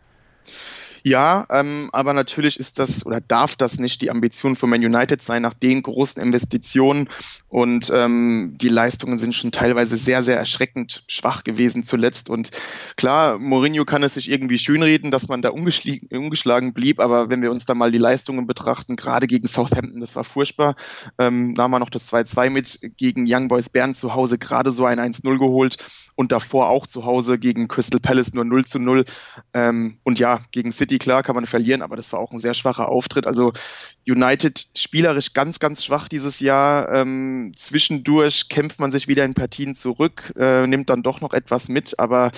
Ja, 1.02 1.47
ähm, 1.50 1.88
aber 1.93 2.12
natürlich 2.12 2.58
ist 2.58 2.79
das 2.79 3.06
oder 3.06 3.20
darf 3.20 3.56
das 3.56 3.79
nicht 3.79 4.02
die 4.02 4.11
Ambition 4.11 4.56
von 4.56 4.70
Man 4.70 4.85
United 4.85 5.23
sein 5.23 5.43
nach 5.43 5.55
den 5.55 5.82
großen 5.82 6.23
Investitionen. 6.23 7.08
Und 7.49 7.91
ähm, 7.94 8.55
die 8.61 8.69
Leistungen 8.69 9.19
sind 9.19 9.35
schon 9.35 9.50
teilweise 9.50 9.97
sehr, 9.97 10.23
sehr 10.23 10.37
erschreckend 10.37 11.05
schwach 11.08 11.43
gewesen 11.43 11.85
zuletzt. 11.85 12.31
Und 12.31 12.50
klar, 12.97 13.38
Mourinho 13.38 13.85
kann 13.85 14.02
es 14.02 14.14
sich 14.14 14.31
irgendwie 14.31 14.58
schönreden, 14.58 15.11
dass 15.11 15.29
man 15.29 15.43
da 15.43 15.50
ungeschlagen 15.50 16.73
blieb, 16.73 17.00
aber 17.00 17.29
wenn 17.31 17.43
wir 17.43 17.50
uns 17.50 17.67
da 17.67 17.75
mal 17.75 17.91
die 17.91 17.99
Leistungen 17.99 18.46
betrachten, 18.46 18.96
gerade 18.96 19.26
gegen 19.26 19.49
Southampton, 19.49 20.00
das 20.00 20.17
war 20.17 20.25
furchtbar, 20.25 20.76
ähm, 21.19 21.55
nahm 21.55 21.70
man 21.70 21.81
noch 21.81 21.91
das 21.91 22.12
2-2 22.12 22.50
mit 22.50 22.79
gegen 22.96 23.25
Young 23.26 23.49
Boys 23.49 23.69
Bern 23.69 23.94
zu 23.94 24.14
Hause 24.14 24.38
gerade 24.38 24.70
so 24.70 24.85
ein 24.85 25.00
1-0 25.00 25.38
geholt 25.38 25.76
und 26.20 26.32
davor 26.32 26.69
auch 26.69 26.87
zu 26.87 27.06
Hause 27.06 27.38
gegen 27.38 27.67
Crystal 27.67 27.99
Palace 27.99 28.34
nur 28.34 28.44
0 28.44 28.67
zu 28.67 28.78
0 28.78 29.06
ähm, 29.55 29.96
und 30.02 30.19
ja, 30.19 30.43
gegen 30.52 30.70
City 30.70 30.99
klar, 30.99 31.22
kann 31.22 31.34
man 31.34 31.46
verlieren, 31.46 31.81
aber 31.81 31.96
das 31.96 32.12
war 32.12 32.20
auch 32.20 32.31
ein 32.31 32.38
sehr 32.38 32.52
schwacher 32.52 32.90
Auftritt. 32.90 33.26
Also 33.26 33.55
United 34.06 34.67
spielerisch 34.76 35.32
ganz, 35.32 35.61
ganz 35.61 35.82
schwach 35.82 36.08
dieses 36.08 36.40
Jahr. 36.40 36.93
Ähm, 36.93 37.55
zwischendurch 37.56 38.50
kämpft 38.50 38.81
man 38.81 38.93
sich 38.93 39.08
wieder 39.08 39.25
in 39.25 39.32
Partien 39.32 39.75
zurück, 39.75 40.34
äh, 40.37 40.67
nimmt 40.67 40.90
dann 40.90 41.02
doch 41.02 41.22
noch 41.22 41.32
etwas 41.32 41.70
mit, 41.70 41.99
aber 41.99 42.32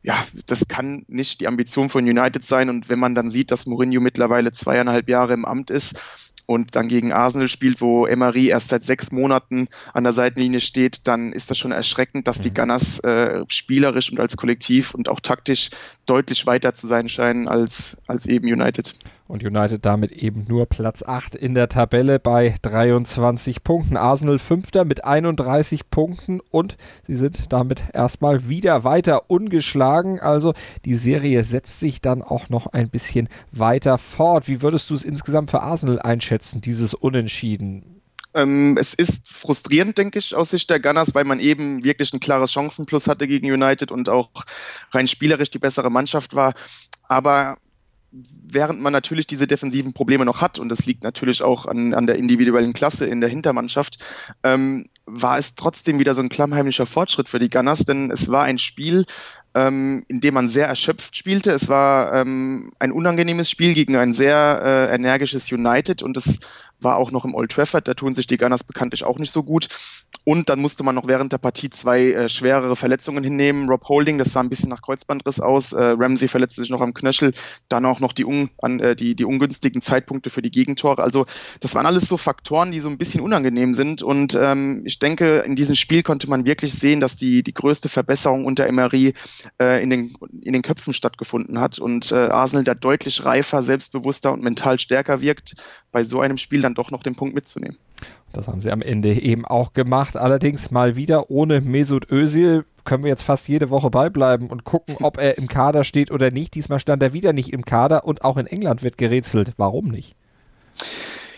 ja, 0.00 0.16
das 0.46 0.66
kann 0.66 1.04
nicht 1.06 1.42
die 1.42 1.48
Ambition 1.48 1.90
von 1.90 2.08
United 2.08 2.42
sein. 2.42 2.70
Und 2.70 2.88
wenn 2.88 2.98
man 2.98 3.14
dann 3.14 3.28
sieht, 3.28 3.50
dass 3.50 3.66
Mourinho 3.66 4.00
mittlerweile 4.00 4.52
zweieinhalb 4.52 5.10
Jahre 5.10 5.34
im 5.34 5.44
Amt 5.44 5.68
ist 5.70 6.00
und 6.46 6.76
dann 6.76 6.88
gegen 6.88 7.12
Arsenal 7.12 7.48
spielt, 7.48 7.80
wo 7.80 8.06
Emery 8.06 8.48
erst 8.48 8.68
seit 8.68 8.82
sechs 8.82 9.12
Monaten 9.12 9.68
an 9.92 10.04
der 10.04 10.12
Seitenlinie 10.12 10.60
steht, 10.60 11.06
dann 11.06 11.32
ist 11.32 11.50
das 11.50 11.58
schon 11.58 11.72
erschreckend, 11.72 12.26
dass 12.28 12.40
die 12.40 12.50
mhm. 12.50 12.54
Gunners 12.54 12.98
äh, 13.00 13.44
spielerisch 13.48 14.10
und 14.10 14.20
als 14.20 14.36
Kollektiv 14.36 14.94
und 14.94 15.08
auch 15.08 15.20
taktisch 15.20 15.70
deutlich 16.06 16.46
weiter 16.46 16.74
zu 16.74 16.86
sein 16.86 17.08
scheinen 17.08 17.48
als, 17.48 17.96
als 18.06 18.26
eben 18.26 18.46
United. 18.46 18.96
Und 19.28 19.44
United 19.44 19.84
damit 19.84 20.12
eben 20.12 20.44
nur 20.48 20.66
Platz 20.66 21.02
8 21.02 21.34
in 21.34 21.54
der 21.54 21.68
Tabelle 21.68 22.18
bei 22.18 22.54
23 22.62 23.64
Punkten. 23.64 23.96
Arsenal 23.96 24.38
Fünfter 24.38 24.84
mit 24.84 25.04
31 25.04 25.90
Punkten 25.90 26.40
und 26.50 26.76
sie 27.06 27.14
sind 27.14 27.52
damit 27.52 27.82
erstmal 27.94 28.48
wieder 28.48 28.84
weiter 28.84 29.30
ungeschlagen. 29.30 30.20
Also 30.20 30.54
die 30.84 30.96
Serie 30.96 31.44
setzt 31.44 31.80
sich 31.80 32.00
dann 32.00 32.22
auch 32.22 32.48
noch 32.48 32.66
ein 32.66 32.90
bisschen 32.90 33.28
weiter 33.50 33.96
fort. 33.96 34.48
Wie 34.48 34.60
würdest 34.60 34.90
du 34.90 34.94
es 34.94 35.04
insgesamt 35.04 35.50
für 35.50 35.62
Arsenal 35.62 36.00
einschätzen, 36.00 36.60
dieses 36.60 36.92
Unentschieden? 36.94 38.02
Ähm, 38.34 38.76
es 38.78 38.94
ist 38.94 39.28
frustrierend, 39.28 39.98
denke 39.98 40.18
ich, 40.18 40.34
aus 40.34 40.50
Sicht 40.50 40.70
der 40.70 40.80
Gunners, 40.80 41.14
weil 41.14 41.24
man 41.24 41.40
eben 41.40 41.84
wirklich 41.84 42.12
ein 42.12 42.20
klares 42.20 42.52
Chancenplus 42.52 43.06
hatte 43.06 43.26
gegen 43.26 43.50
United 43.50 43.90
und 43.90 44.08
auch 44.08 44.30
rein 44.92 45.06
spielerisch 45.06 45.50
die 45.50 45.58
bessere 45.58 45.90
Mannschaft 45.90 46.34
war. 46.34 46.54
Aber 47.04 47.58
während 48.12 48.80
man 48.80 48.92
natürlich 48.92 49.26
diese 49.26 49.46
defensiven 49.46 49.94
Probleme 49.94 50.24
noch 50.24 50.40
hat, 50.40 50.58
und 50.58 50.68
das 50.68 50.84
liegt 50.84 51.02
natürlich 51.02 51.42
auch 51.42 51.66
an, 51.66 51.94
an 51.94 52.06
der 52.06 52.16
individuellen 52.16 52.72
Klasse 52.72 53.06
in 53.06 53.20
der 53.20 53.30
Hintermannschaft, 53.30 53.98
ähm, 54.42 54.86
war 55.06 55.38
es 55.38 55.54
trotzdem 55.54 55.98
wieder 55.98 56.14
so 56.14 56.20
ein 56.20 56.28
klammheimlicher 56.28 56.86
Fortschritt 56.86 57.28
für 57.28 57.38
die 57.38 57.48
Gunners, 57.48 57.80
denn 57.80 58.10
es 58.10 58.30
war 58.30 58.44
ein 58.44 58.58
Spiel, 58.58 59.06
ähm, 59.54 60.04
in 60.08 60.20
dem 60.20 60.34
man 60.34 60.48
sehr 60.48 60.66
erschöpft 60.66 61.16
spielte. 61.16 61.50
Es 61.50 61.68
war 61.68 62.12
ähm, 62.14 62.70
ein 62.78 62.92
unangenehmes 62.92 63.50
Spiel 63.50 63.74
gegen 63.74 63.96
ein 63.96 64.12
sehr 64.12 64.60
äh, 64.90 64.94
energisches 64.94 65.50
United 65.50 66.02
und 66.02 66.16
es 66.16 66.38
war 66.82 66.96
auch 66.96 67.10
noch 67.10 67.24
im 67.24 67.34
Old 67.34 67.52
Trafford, 67.52 67.88
da 67.88 67.94
tun 67.94 68.14
sich 68.14 68.26
die 68.26 68.36
Gunners 68.36 68.64
bekanntlich 68.64 69.04
auch 69.04 69.18
nicht 69.18 69.32
so 69.32 69.42
gut. 69.42 69.68
Und 70.24 70.48
dann 70.48 70.60
musste 70.60 70.84
man 70.84 70.94
noch 70.94 71.08
während 71.08 71.32
der 71.32 71.38
Partie 71.38 71.70
zwei 71.70 72.12
äh, 72.12 72.28
schwerere 72.28 72.76
Verletzungen 72.76 73.24
hinnehmen. 73.24 73.68
Rob 73.68 73.88
Holding, 73.88 74.18
das 74.18 74.32
sah 74.32 74.40
ein 74.40 74.48
bisschen 74.48 74.68
nach 74.68 74.82
Kreuzbandriss 74.82 75.40
aus. 75.40 75.72
Äh, 75.72 75.82
Ramsey 75.82 76.28
verletzte 76.28 76.60
sich 76.60 76.70
noch 76.70 76.80
am 76.80 76.94
Knöchel. 76.94 77.32
Dann 77.68 77.84
auch 77.84 77.98
noch 77.98 78.12
die, 78.12 78.24
un, 78.24 78.50
an, 78.58 78.78
äh, 78.78 78.94
die, 78.94 79.16
die 79.16 79.24
ungünstigen 79.24 79.82
Zeitpunkte 79.82 80.30
für 80.30 80.40
die 80.40 80.52
Gegentore. 80.52 81.02
Also 81.02 81.26
das 81.60 81.74
waren 81.74 81.86
alles 81.86 82.08
so 82.08 82.16
Faktoren, 82.16 82.70
die 82.70 82.78
so 82.78 82.88
ein 82.88 82.98
bisschen 82.98 83.20
unangenehm 83.20 83.74
sind. 83.74 84.02
Und 84.02 84.38
ähm, 84.40 84.82
ich 84.84 85.00
denke, 85.00 85.38
in 85.40 85.56
diesem 85.56 85.74
Spiel 85.74 86.04
konnte 86.04 86.30
man 86.30 86.46
wirklich 86.46 86.74
sehen, 86.74 87.00
dass 87.00 87.16
die, 87.16 87.42
die 87.42 87.54
größte 87.54 87.88
Verbesserung 87.88 88.44
unter 88.44 88.66
Emery 88.66 89.14
äh, 89.60 89.82
in, 89.82 89.90
den, 89.90 90.14
in 90.40 90.52
den 90.52 90.62
Köpfen 90.62 90.94
stattgefunden 90.94 91.58
hat. 91.58 91.80
Und 91.80 92.12
äh, 92.12 92.14
Arsenal 92.14 92.62
da 92.62 92.74
deutlich 92.74 93.24
reifer, 93.24 93.62
selbstbewusster 93.64 94.32
und 94.32 94.42
mental 94.42 94.78
stärker 94.78 95.20
wirkt, 95.20 95.56
bei 95.90 96.04
so 96.04 96.20
einem 96.20 96.38
Spiel 96.38 96.60
dann 96.60 96.71
doch 96.74 96.90
noch 96.90 97.02
den 97.02 97.14
Punkt 97.14 97.34
mitzunehmen. 97.34 97.78
Das 98.32 98.48
haben 98.48 98.60
sie 98.60 98.70
am 98.70 98.82
Ende 98.82 99.12
eben 99.12 99.44
auch 99.44 99.72
gemacht. 99.72 100.16
Allerdings 100.16 100.70
mal 100.70 100.96
wieder 100.96 101.30
ohne 101.30 101.60
Mesut 101.60 102.10
Özil 102.10 102.64
können 102.84 103.04
wir 103.04 103.10
jetzt 103.10 103.22
fast 103.22 103.48
jede 103.48 103.70
Woche 103.70 103.90
beibleiben 103.90 104.48
und 104.48 104.64
gucken, 104.64 104.96
ob 105.00 105.18
er 105.18 105.38
im 105.38 105.48
Kader 105.48 105.84
steht 105.84 106.10
oder 106.10 106.30
nicht. 106.30 106.54
Diesmal 106.54 106.80
stand 106.80 107.02
er 107.02 107.12
wieder 107.12 107.32
nicht 107.32 107.52
im 107.52 107.64
Kader 107.64 108.04
und 108.04 108.24
auch 108.24 108.36
in 108.36 108.46
England 108.46 108.82
wird 108.82 108.98
gerätselt. 108.98 109.52
Warum 109.56 109.88
nicht? 109.88 110.16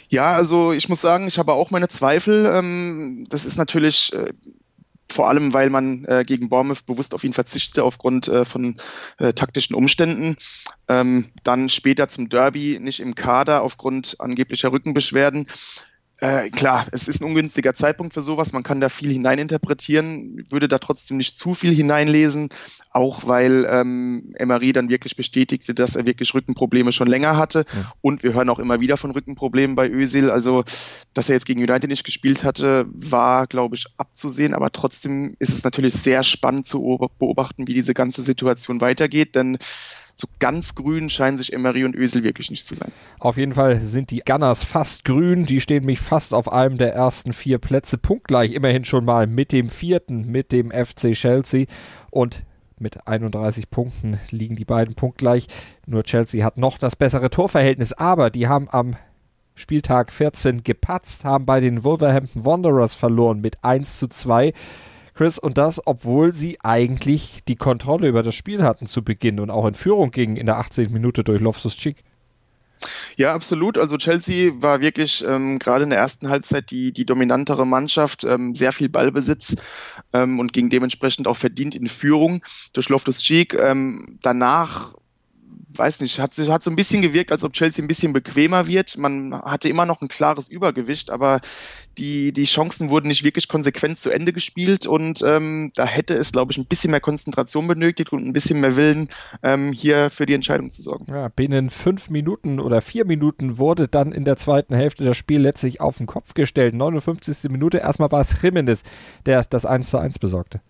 Ja, 0.08 0.34
also 0.34 0.72
ich 0.72 0.88
muss 0.88 1.00
sagen, 1.00 1.26
ich 1.26 1.38
habe 1.38 1.52
auch 1.52 1.70
meine 1.70 1.88
Zweifel. 1.88 2.46
Ähm, 2.46 3.26
das 3.28 3.44
ist 3.44 3.56
natürlich 3.56 4.12
äh, 4.12 4.32
vor 5.10 5.28
allem, 5.28 5.52
weil 5.52 5.70
man 5.70 6.04
äh, 6.06 6.24
gegen 6.26 6.48
Bournemouth 6.48 6.86
bewusst 6.86 7.14
auf 7.14 7.24
ihn 7.24 7.32
verzichtete 7.32 7.84
aufgrund 7.84 8.28
äh, 8.28 8.44
von 8.44 8.76
taktischen 9.18 9.76
Umständen. 9.76 10.36
Ähm, 10.88 11.30
dann 11.42 11.68
später 11.68 12.08
zum 12.08 12.28
Derby 12.28 12.78
nicht 12.80 13.00
im 13.00 13.14
Kader 13.14 13.62
aufgrund 13.62 14.16
angeblicher 14.20 14.72
Rückenbeschwerden. 14.72 15.46
Äh, 16.24 16.48
klar, 16.48 16.86
es 16.90 17.06
ist 17.06 17.20
ein 17.20 17.26
ungünstiger 17.26 17.74
Zeitpunkt 17.74 18.14
für 18.14 18.22
sowas. 18.22 18.54
Man 18.54 18.62
kann 18.62 18.80
da 18.80 18.88
viel 18.88 19.12
hineininterpretieren, 19.12 20.46
würde 20.48 20.68
da 20.68 20.78
trotzdem 20.78 21.18
nicht 21.18 21.36
zu 21.36 21.54
viel 21.54 21.74
hineinlesen, 21.74 22.48
auch 22.92 23.28
weil 23.28 23.66
ähm, 23.68 24.32
Emery 24.38 24.72
dann 24.72 24.88
wirklich 24.88 25.16
bestätigte, 25.16 25.74
dass 25.74 25.96
er 25.96 26.06
wirklich 26.06 26.32
Rückenprobleme 26.32 26.92
schon 26.92 27.08
länger 27.08 27.36
hatte. 27.36 27.66
Ja. 27.74 27.92
Und 28.00 28.22
wir 28.22 28.32
hören 28.32 28.48
auch 28.48 28.58
immer 28.58 28.80
wieder 28.80 28.96
von 28.96 29.10
Rückenproblemen 29.10 29.76
bei 29.76 29.90
Özil. 29.90 30.30
Also, 30.30 30.64
dass 31.12 31.28
er 31.28 31.34
jetzt 31.34 31.44
gegen 31.44 31.60
United 31.60 31.90
nicht 31.90 32.04
gespielt 32.04 32.42
hatte, 32.42 32.86
war, 32.88 33.46
glaube 33.46 33.76
ich, 33.76 33.84
abzusehen. 33.98 34.54
Aber 34.54 34.72
trotzdem 34.72 35.36
ist 35.40 35.52
es 35.52 35.62
natürlich 35.62 35.92
sehr 35.92 36.22
spannend 36.22 36.66
zu 36.66 37.06
beobachten, 37.18 37.68
wie 37.68 37.74
diese 37.74 37.92
ganze 37.92 38.22
Situation 38.22 38.80
weitergeht. 38.80 39.34
Denn 39.34 39.58
so 40.14 40.28
ganz 40.38 40.74
grün 40.74 41.10
scheinen 41.10 41.38
sich 41.38 41.52
Emery 41.52 41.84
und 41.84 41.96
Ösel 41.96 42.22
wirklich 42.22 42.50
nicht 42.50 42.64
zu 42.64 42.74
sein. 42.74 42.92
Auf 43.18 43.36
jeden 43.36 43.54
Fall 43.54 43.80
sind 43.80 44.10
die 44.10 44.22
Gunners 44.24 44.62
fast 44.62 45.04
grün. 45.04 45.46
Die 45.46 45.60
stehen 45.60 45.84
mich 45.84 46.00
fast 46.00 46.34
auf 46.34 46.52
einem 46.52 46.78
der 46.78 46.94
ersten 46.94 47.32
vier 47.32 47.58
Plätze 47.58 47.98
punktgleich. 47.98 48.52
Immerhin 48.52 48.84
schon 48.84 49.04
mal 49.04 49.26
mit 49.26 49.52
dem 49.52 49.68
vierten, 49.70 50.30
mit 50.30 50.52
dem 50.52 50.70
FC 50.70 51.12
Chelsea. 51.12 51.66
Und 52.10 52.44
mit 52.78 53.06
31 53.06 53.70
Punkten 53.70 54.18
liegen 54.30 54.56
die 54.56 54.64
beiden 54.64 54.94
punktgleich. 54.94 55.46
Nur 55.86 56.04
Chelsea 56.04 56.44
hat 56.44 56.58
noch 56.58 56.78
das 56.78 56.96
bessere 56.96 57.30
Torverhältnis, 57.30 57.92
aber 57.92 58.30
die 58.30 58.46
haben 58.48 58.68
am 58.70 58.96
Spieltag 59.56 60.12
14 60.12 60.64
gepatzt, 60.64 61.24
haben 61.24 61.46
bei 61.46 61.60
den 61.60 61.84
Wolverhampton 61.84 62.44
Wanderers 62.44 62.94
verloren 62.94 63.40
mit 63.40 63.62
1 63.62 63.98
zu 63.98 64.08
2. 64.08 64.52
Chris, 65.14 65.38
und 65.38 65.58
das, 65.58 65.80
obwohl 65.86 66.32
sie 66.32 66.58
eigentlich 66.62 67.44
die 67.46 67.56
Kontrolle 67.56 68.08
über 68.08 68.22
das 68.22 68.34
Spiel 68.34 68.62
hatten 68.62 68.86
zu 68.86 69.02
Beginn 69.02 69.38
und 69.38 69.50
auch 69.50 69.66
in 69.66 69.74
Führung 69.74 70.10
gingen 70.10 70.36
in 70.36 70.46
der 70.46 70.58
18. 70.58 70.92
Minute 70.92 71.22
durch 71.22 71.40
Loftus-Cheek. 71.40 71.96
Ja, 73.16 73.32
absolut. 73.32 73.78
Also 73.78 73.96
Chelsea 73.96 74.52
war 74.56 74.80
wirklich 74.80 75.24
ähm, 75.26 75.58
gerade 75.58 75.84
in 75.84 75.90
der 75.90 76.00
ersten 76.00 76.28
Halbzeit 76.28 76.70
die, 76.70 76.92
die 76.92 77.06
dominantere 77.06 77.66
Mannschaft, 77.66 78.24
ähm, 78.24 78.54
sehr 78.54 78.72
viel 78.72 78.88
Ballbesitz 78.88 79.56
ähm, 80.12 80.38
und 80.38 80.52
ging 80.52 80.68
dementsprechend 80.68 81.26
auch 81.26 81.36
verdient 81.36 81.74
in 81.74 81.88
Führung 81.88 82.44
durch 82.72 82.88
Loftus-Cheek. 82.88 83.54
Ähm, 83.54 84.18
danach 84.20 84.94
weiß 85.76 86.00
nicht, 86.00 86.18
hat, 86.18 86.36
hat 86.36 86.62
so 86.62 86.70
ein 86.70 86.76
bisschen 86.76 87.02
gewirkt, 87.02 87.32
als 87.32 87.44
ob 87.44 87.52
Chelsea 87.52 87.84
ein 87.84 87.88
bisschen 87.88 88.12
bequemer 88.12 88.66
wird. 88.66 88.96
Man 88.96 89.34
hatte 89.34 89.68
immer 89.68 89.86
noch 89.86 90.00
ein 90.00 90.08
klares 90.08 90.48
Übergewicht, 90.48 91.10
aber 91.10 91.40
die, 91.98 92.32
die 92.32 92.44
Chancen 92.44 92.90
wurden 92.90 93.08
nicht 93.08 93.24
wirklich 93.24 93.48
konsequent 93.48 93.98
zu 93.98 94.10
Ende 94.10 94.32
gespielt 94.32 94.86
und 94.86 95.22
ähm, 95.22 95.72
da 95.74 95.84
hätte 95.84 96.14
es, 96.14 96.32
glaube 96.32 96.52
ich, 96.52 96.58
ein 96.58 96.66
bisschen 96.66 96.90
mehr 96.90 97.00
Konzentration 97.00 97.66
benötigt 97.66 98.12
und 98.12 98.26
ein 98.26 98.32
bisschen 98.32 98.60
mehr 98.60 98.76
Willen, 98.76 99.08
ähm, 99.42 99.72
hier 99.72 100.10
für 100.10 100.26
die 100.26 100.34
Entscheidung 100.34 100.70
zu 100.70 100.82
sorgen. 100.82 101.06
Ja, 101.08 101.28
binnen 101.28 101.70
fünf 101.70 102.10
Minuten 102.10 102.60
oder 102.60 102.80
vier 102.80 103.04
Minuten 103.04 103.58
wurde 103.58 103.88
dann 103.88 104.12
in 104.12 104.24
der 104.24 104.36
zweiten 104.36 104.74
Hälfte 104.74 105.04
das 105.04 105.16
Spiel 105.16 105.40
letztlich 105.40 105.80
auf 105.80 105.98
den 105.98 106.06
Kopf 106.06 106.34
gestellt. 106.34 106.74
59. 106.74 107.50
Minute, 107.50 107.78
erstmal 107.78 108.10
war 108.10 108.20
es 108.20 108.36
Jimenez, 108.42 108.82
der 109.26 109.44
das 109.44 109.66
1 109.66 109.90
zu 109.90 109.98
1 109.98 110.18
besorgte. 110.18 110.60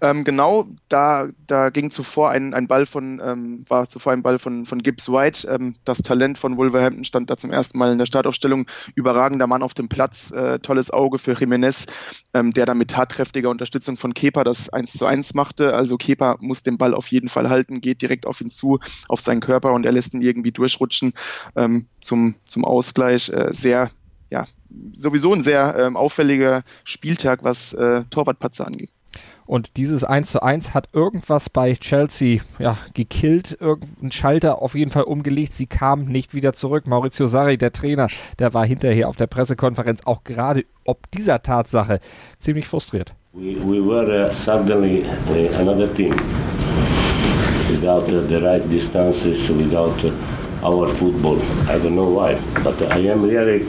Ähm, 0.00 0.24
genau, 0.24 0.68
da, 0.88 1.28
da 1.46 1.70
ging 1.70 1.90
zuvor 1.90 2.30
ein, 2.30 2.54
ein 2.54 2.66
Ball 2.66 2.86
von, 2.86 3.20
ähm, 3.24 3.64
war 3.68 3.88
zuvor 3.88 4.12
ein 4.12 4.22
Ball 4.22 4.38
von, 4.38 4.66
von 4.66 4.82
Gibbs 4.82 5.10
White. 5.10 5.48
Ähm, 5.48 5.76
das 5.84 5.98
Talent 5.98 6.38
von 6.38 6.56
Wolverhampton 6.56 7.04
stand 7.04 7.30
da 7.30 7.36
zum 7.36 7.50
ersten 7.50 7.78
Mal 7.78 7.92
in 7.92 7.98
der 7.98 8.06
Startaufstellung. 8.06 8.66
Überragender 8.94 9.46
Mann 9.46 9.62
auf 9.62 9.74
dem 9.74 9.88
Platz, 9.88 10.30
äh, 10.30 10.58
tolles 10.58 10.90
Auge 10.90 11.18
für 11.18 11.32
Jiménez, 11.32 11.86
ähm, 12.34 12.52
der 12.52 12.66
dann 12.66 12.78
mit 12.78 12.90
tatkräftiger 12.90 13.50
Unterstützung 13.50 13.96
von 13.96 14.14
Kepa 14.14 14.44
das 14.44 14.68
1 14.68 14.92
zu 14.92 15.06
1 15.06 15.34
machte. 15.34 15.74
Also 15.74 15.96
Kepa 15.96 16.36
muss 16.40 16.62
den 16.62 16.78
Ball 16.78 16.94
auf 16.94 17.08
jeden 17.08 17.28
Fall 17.28 17.48
halten, 17.48 17.80
geht 17.80 18.02
direkt 18.02 18.26
auf 18.26 18.40
ihn 18.40 18.50
zu, 18.50 18.78
auf 19.08 19.20
seinen 19.20 19.40
Körper 19.40 19.72
und 19.72 19.84
er 19.84 19.92
lässt 19.92 20.14
ihn 20.14 20.22
irgendwie 20.22 20.52
durchrutschen 20.52 21.12
ähm, 21.56 21.86
zum, 22.00 22.36
zum 22.46 22.64
Ausgleich. 22.64 23.28
Äh, 23.30 23.48
sehr, 23.52 23.90
ja, 24.30 24.46
sowieso 24.92 25.34
ein 25.34 25.42
sehr 25.42 25.76
ähm, 25.76 25.96
auffälliger 25.96 26.62
Spieltag, 26.84 27.42
was 27.42 27.72
äh, 27.72 28.04
Torwartpatzer 28.10 28.66
angeht. 28.66 28.90
Und 29.46 29.76
dieses 29.76 30.04
1 30.04 30.30
zu 30.30 30.42
1 30.42 30.74
hat 30.74 30.88
irgendwas 30.92 31.50
bei 31.50 31.74
Chelsea 31.74 32.40
ja, 32.58 32.78
gekillt, 32.94 33.56
irgendeinen 33.60 34.12
Schalter 34.12 34.62
auf 34.62 34.74
jeden 34.74 34.90
Fall 34.90 35.04
umgelegt. 35.04 35.54
Sie 35.54 35.66
kam 35.66 36.04
nicht 36.04 36.34
wieder 36.34 36.52
zurück. 36.52 36.86
Maurizio 36.86 37.26
Sarri, 37.26 37.58
der 37.58 37.72
Trainer, 37.72 38.08
der 38.38 38.54
war 38.54 38.64
hinterher 38.64 39.08
auf 39.08 39.16
der 39.16 39.26
Pressekonferenz 39.26 40.02
auch 40.04 40.24
gerade 40.24 40.62
ob 40.84 41.10
dieser 41.12 41.42
Tatsache 41.42 42.00
ziemlich 42.38 42.66
frustriert. 42.66 43.14
We, 43.32 43.54
we 43.62 43.80
were 43.80 44.28
uh, 44.28 44.32
suddenly 44.32 45.04
uh, 45.04 45.60
another 45.60 45.86
team 45.94 46.16
without 47.70 48.12
uh, 48.12 48.26
the 48.26 48.40
right 48.40 48.68
distances, 48.68 49.48
without 49.50 50.04
uh, 50.04 50.10
our 50.64 50.88
football. 50.88 51.38
I 51.68 51.78
don't 51.78 51.94
know 51.94 52.08
why, 52.08 52.36
but 52.64 52.80
I 52.90 52.98
am 53.08 53.22
really 53.22 53.66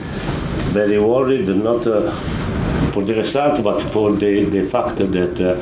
very 0.73 0.97
worried, 0.97 1.47
not 1.47 1.85
uh, 1.85 2.11
for 2.91 3.05
the 3.05 3.13
result, 3.13 3.63
but 3.63 3.81
for 3.81 4.11
the, 4.11 4.45
the 4.45 4.63
fact 4.63 4.97
that 4.97 5.39
uh, 5.39 5.55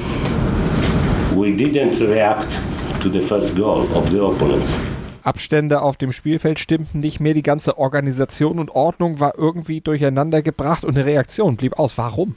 we 1.35 1.51
didn't 1.51 1.99
react 1.99 2.59
to 3.01 3.09
the 3.09 3.21
first 3.21 3.55
goal 3.55 3.87
of 3.95 4.09
the 4.09 4.19
opponents. 4.19 4.73
Abstände 5.21 5.81
auf 5.81 5.97
dem 5.97 6.11
Spielfeld 6.11 6.59
stimmten 6.59 7.01
nicht 7.01 7.19
mehr, 7.19 7.33
die 7.33 7.43
ganze 7.43 7.77
Organisation 7.77 8.57
und 8.57 8.71
Ordnung 8.71 9.19
war 9.19 9.37
irgendwie 9.37 9.81
durcheinander 9.81 10.41
gebracht 10.41 10.85
und 10.85 10.95
eine 10.97 11.05
Reaktion 11.05 11.55
blieb 11.55 11.77
aus. 11.77 11.97
Warum? 11.97 12.35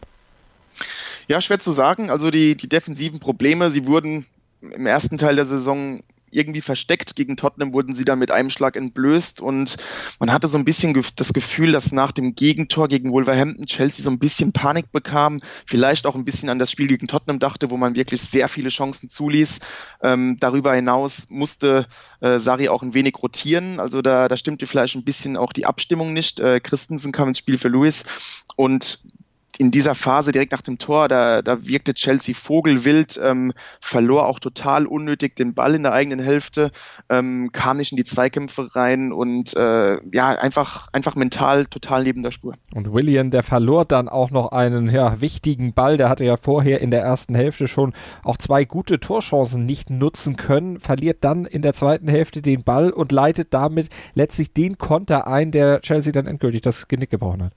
Ja, 1.28 1.40
schwer 1.40 1.60
zu 1.60 1.72
sagen. 1.72 2.10
Also 2.10 2.30
die, 2.30 2.56
die 2.56 2.68
defensiven 2.68 3.20
Probleme, 3.20 3.70
sie 3.70 3.86
wurden 3.86 4.26
im 4.60 4.86
ersten 4.86 5.16
Teil 5.16 5.36
der 5.36 5.44
Saison 5.44 6.00
irgendwie 6.34 6.60
versteckt. 6.60 7.16
Gegen 7.16 7.36
Tottenham 7.36 7.72
wurden 7.72 7.94
sie 7.94 8.04
dann 8.04 8.18
mit 8.18 8.30
einem 8.30 8.50
Schlag 8.50 8.76
entblößt 8.76 9.40
und 9.40 9.76
man 10.18 10.32
hatte 10.32 10.48
so 10.48 10.58
ein 10.58 10.64
bisschen 10.64 11.00
das 11.16 11.32
Gefühl, 11.32 11.72
dass 11.72 11.92
nach 11.92 12.12
dem 12.12 12.34
Gegentor 12.34 12.88
gegen 12.88 13.12
Wolverhampton 13.12 13.66
Chelsea 13.66 14.02
so 14.02 14.10
ein 14.10 14.18
bisschen 14.18 14.52
Panik 14.52 14.92
bekam, 14.92 15.40
vielleicht 15.66 16.06
auch 16.06 16.14
ein 16.14 16.24
bisschen 16.24 16.48
an 16.48 16.58
das 16.58 16.70
Spiel 16.70 16.86
gegen 16.88 17.06
Tottenham 17.06 17.38
dachte, 17.38 17.70
wo 17.70 17.76
man 17.76 17.94
wirklich 17.94 18.22
sehr 18.22 18.48
viele 18.48 18.68
Chancen 18.68 19.08
zuließ. 19.08 19.60
Ähm, 20.02 20.36
darüber 20.40 20.74
hinaus 20.74 21.26
musste 21.28 21.86
äh, 22.20 22.38
Sari 22.38 22.68
auch 22.68 22.82
ein 22.82 22.94
wenig 22.94 23.16
rotieren, 23.22 23.80
also 23.80 24.02
da, 24.02 24.28
da 24.28 24.36
stimmte 24.36 24.66
vielleicht 24.66 24.94
ein 24.94 25.04
bisschen 25.04 25.36
auch 25.36 25.52
die 25.52 25.66
Abstimmung 25.66 26.12
nicht. 26.12 26.40
Äh, 26.40 26.60
Christensen 26.60 27.12
kam 27.12 27.28
ins 27.28 27.38
Spiel 27.38 27.58
für 27.58 27.68
Lewis 27.68 28.04
und 28.56 29.00
in 29.58 29.70
dieser 29.70 29.94
Phase 29.94 30.32
direkt 30.32 30.52
nach 30.52 30.62
dem 30.62 30.78
Tor, 30.78 31.08
da, 31.08 31.42
da 31.42 31.66
wirkte 31.66 31.94
Chelsea 31.94 32.34
vogelwild, 32.34 33.20
ähm, 33.22 33.52
verlor 33.80 34.26
auch 34.26 34.40
total 34.40 34.86
unnötig 34.86 35.36
den 35.36 35.54
Ball 35.54 35.74
in 35.74 35.82
der 35.82 35.92
eigenen 35.92 36.20
Hälfte, 36.20 36.70
ähm, 37.08 37.50
kam 37.52 37.76
nicht 37.76 37.92
in 37.92 37.96
die 37.96 38.04
Zweikämpfe 38.04 38.74
rein 38.74 39.12
und 39.12 39.54
äh, 39.54 39.98
ja, 40.12 40.30
einfach, 40.30 40.88
einfach 40.92 41.16
mental 41.16 41.66
total 41.66 42.04
neben 42.04 42.22
der 42.22 42.30
Spur. 42.30 42.54
Und 42.74 42.92
William, 42.92 43.30
der 43.30 43.42
verlor 43.42 43.84
dann 43.84 44.08
auch 44.08 44.30
noch 44.30 44.52
einen 44.52 44.88
ja, 44.88 45.20
wichtigen 45.20 45.74
Ball, 45.74 45.96
der 45.96 46.08
hatte 46.08 46.24
ja 46.24 46.36
vorher 46.36 46.80
in 46.80 46.90
der 46.90 47.02
ersten 47.02 47.34
Hälfte 47.34 47.68
schon 47.68 47.92
auch 48.24 48.38
zwei 48.38 48.64
gute 48.64 49.00
Torchancen 49.00 49.66
nicht 49.66 49.90
nutzen 49.90 50.36
können, 50.36 50.80
verliert 50.80 51.18
dann 51.24 51.44
in 51.44 51.62
der 51.62 51.74
zweiten 51.74 52.08
Hälfte 52.08 52.40
den 52.40 52.64
Ball 52.64 52.90
und 52.90 53.12
leitet 53.12 53.52
damit 53.52 53.88
letztlich 54.14 54.52
den 54.54 54.78
Konter 54.78 55.26
ein, 55.26 55.50
der 55.50 55.80
Chelsea 55.82 56.12
dann 56.12 56.26
endgültig 56.26 56.62
das 56.62 56.88
Genick 56.88 57.10
gebrochen 57.10 57.44
hat. 57.44 57.52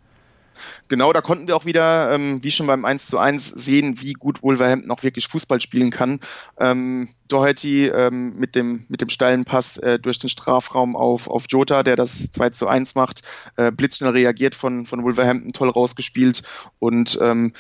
Genau, 0.88 1.14
da 1.14 1.22
konnten 1.22 1.48
wir 1.48 1.56
auch 1.56 1.66
wieder, 1.66 2.12
ähm, 2.12 2.44
wie 2.44 2.52
schon 2.52 2.68
beim 2.68 2.86
1 2.86 3.08
zu 3.08 3.18
1, 3.18 3.48
sehen, 3.56 4.02
wie 4.02 4.14
gut 4.14 4.44
Wolverhampton 4.44 4.92
auch 4.92 5.04
wirklich 5.04 5.28
Fußball 5.28 5.62
spielen 5.62 5.92
kann. 5.92 6.20
Ähm, 6.60 7.10
Doherty 7.28 7.88
ähm, 7.88 8.36
mit, 8.38 8.56
dem, 8.56 8.86
mit 8.88 9.02
dem 9.02 9.10
steilen 9.10 9.46
Pass 9.46 9.78
äh, 9.78 10.00
durch 10.00 10.20
den 10.20 10.30
Strafraum 10.30 10.96
auf, 10.96 11.28
auf 11.28 11.46
Jota, 11.50 11.84
der 11.84 11.96
das 11.96 12.32
2 12.32 12.52
zu 12.52 12.68
1 12.68 12.96
macht, 12.96 13.24
äh, 13.58 13.72
blitzschnell 13.72 14.12
reagiert 14.12 14.56
von, 14.56 14.86
von 14.86 15.04
Wolverhampton, 15.04 15.54
toll 15.54 15.70
rausgespielt 15.70 16.44
und 16.80 17.18
ähm, 17.22 17.54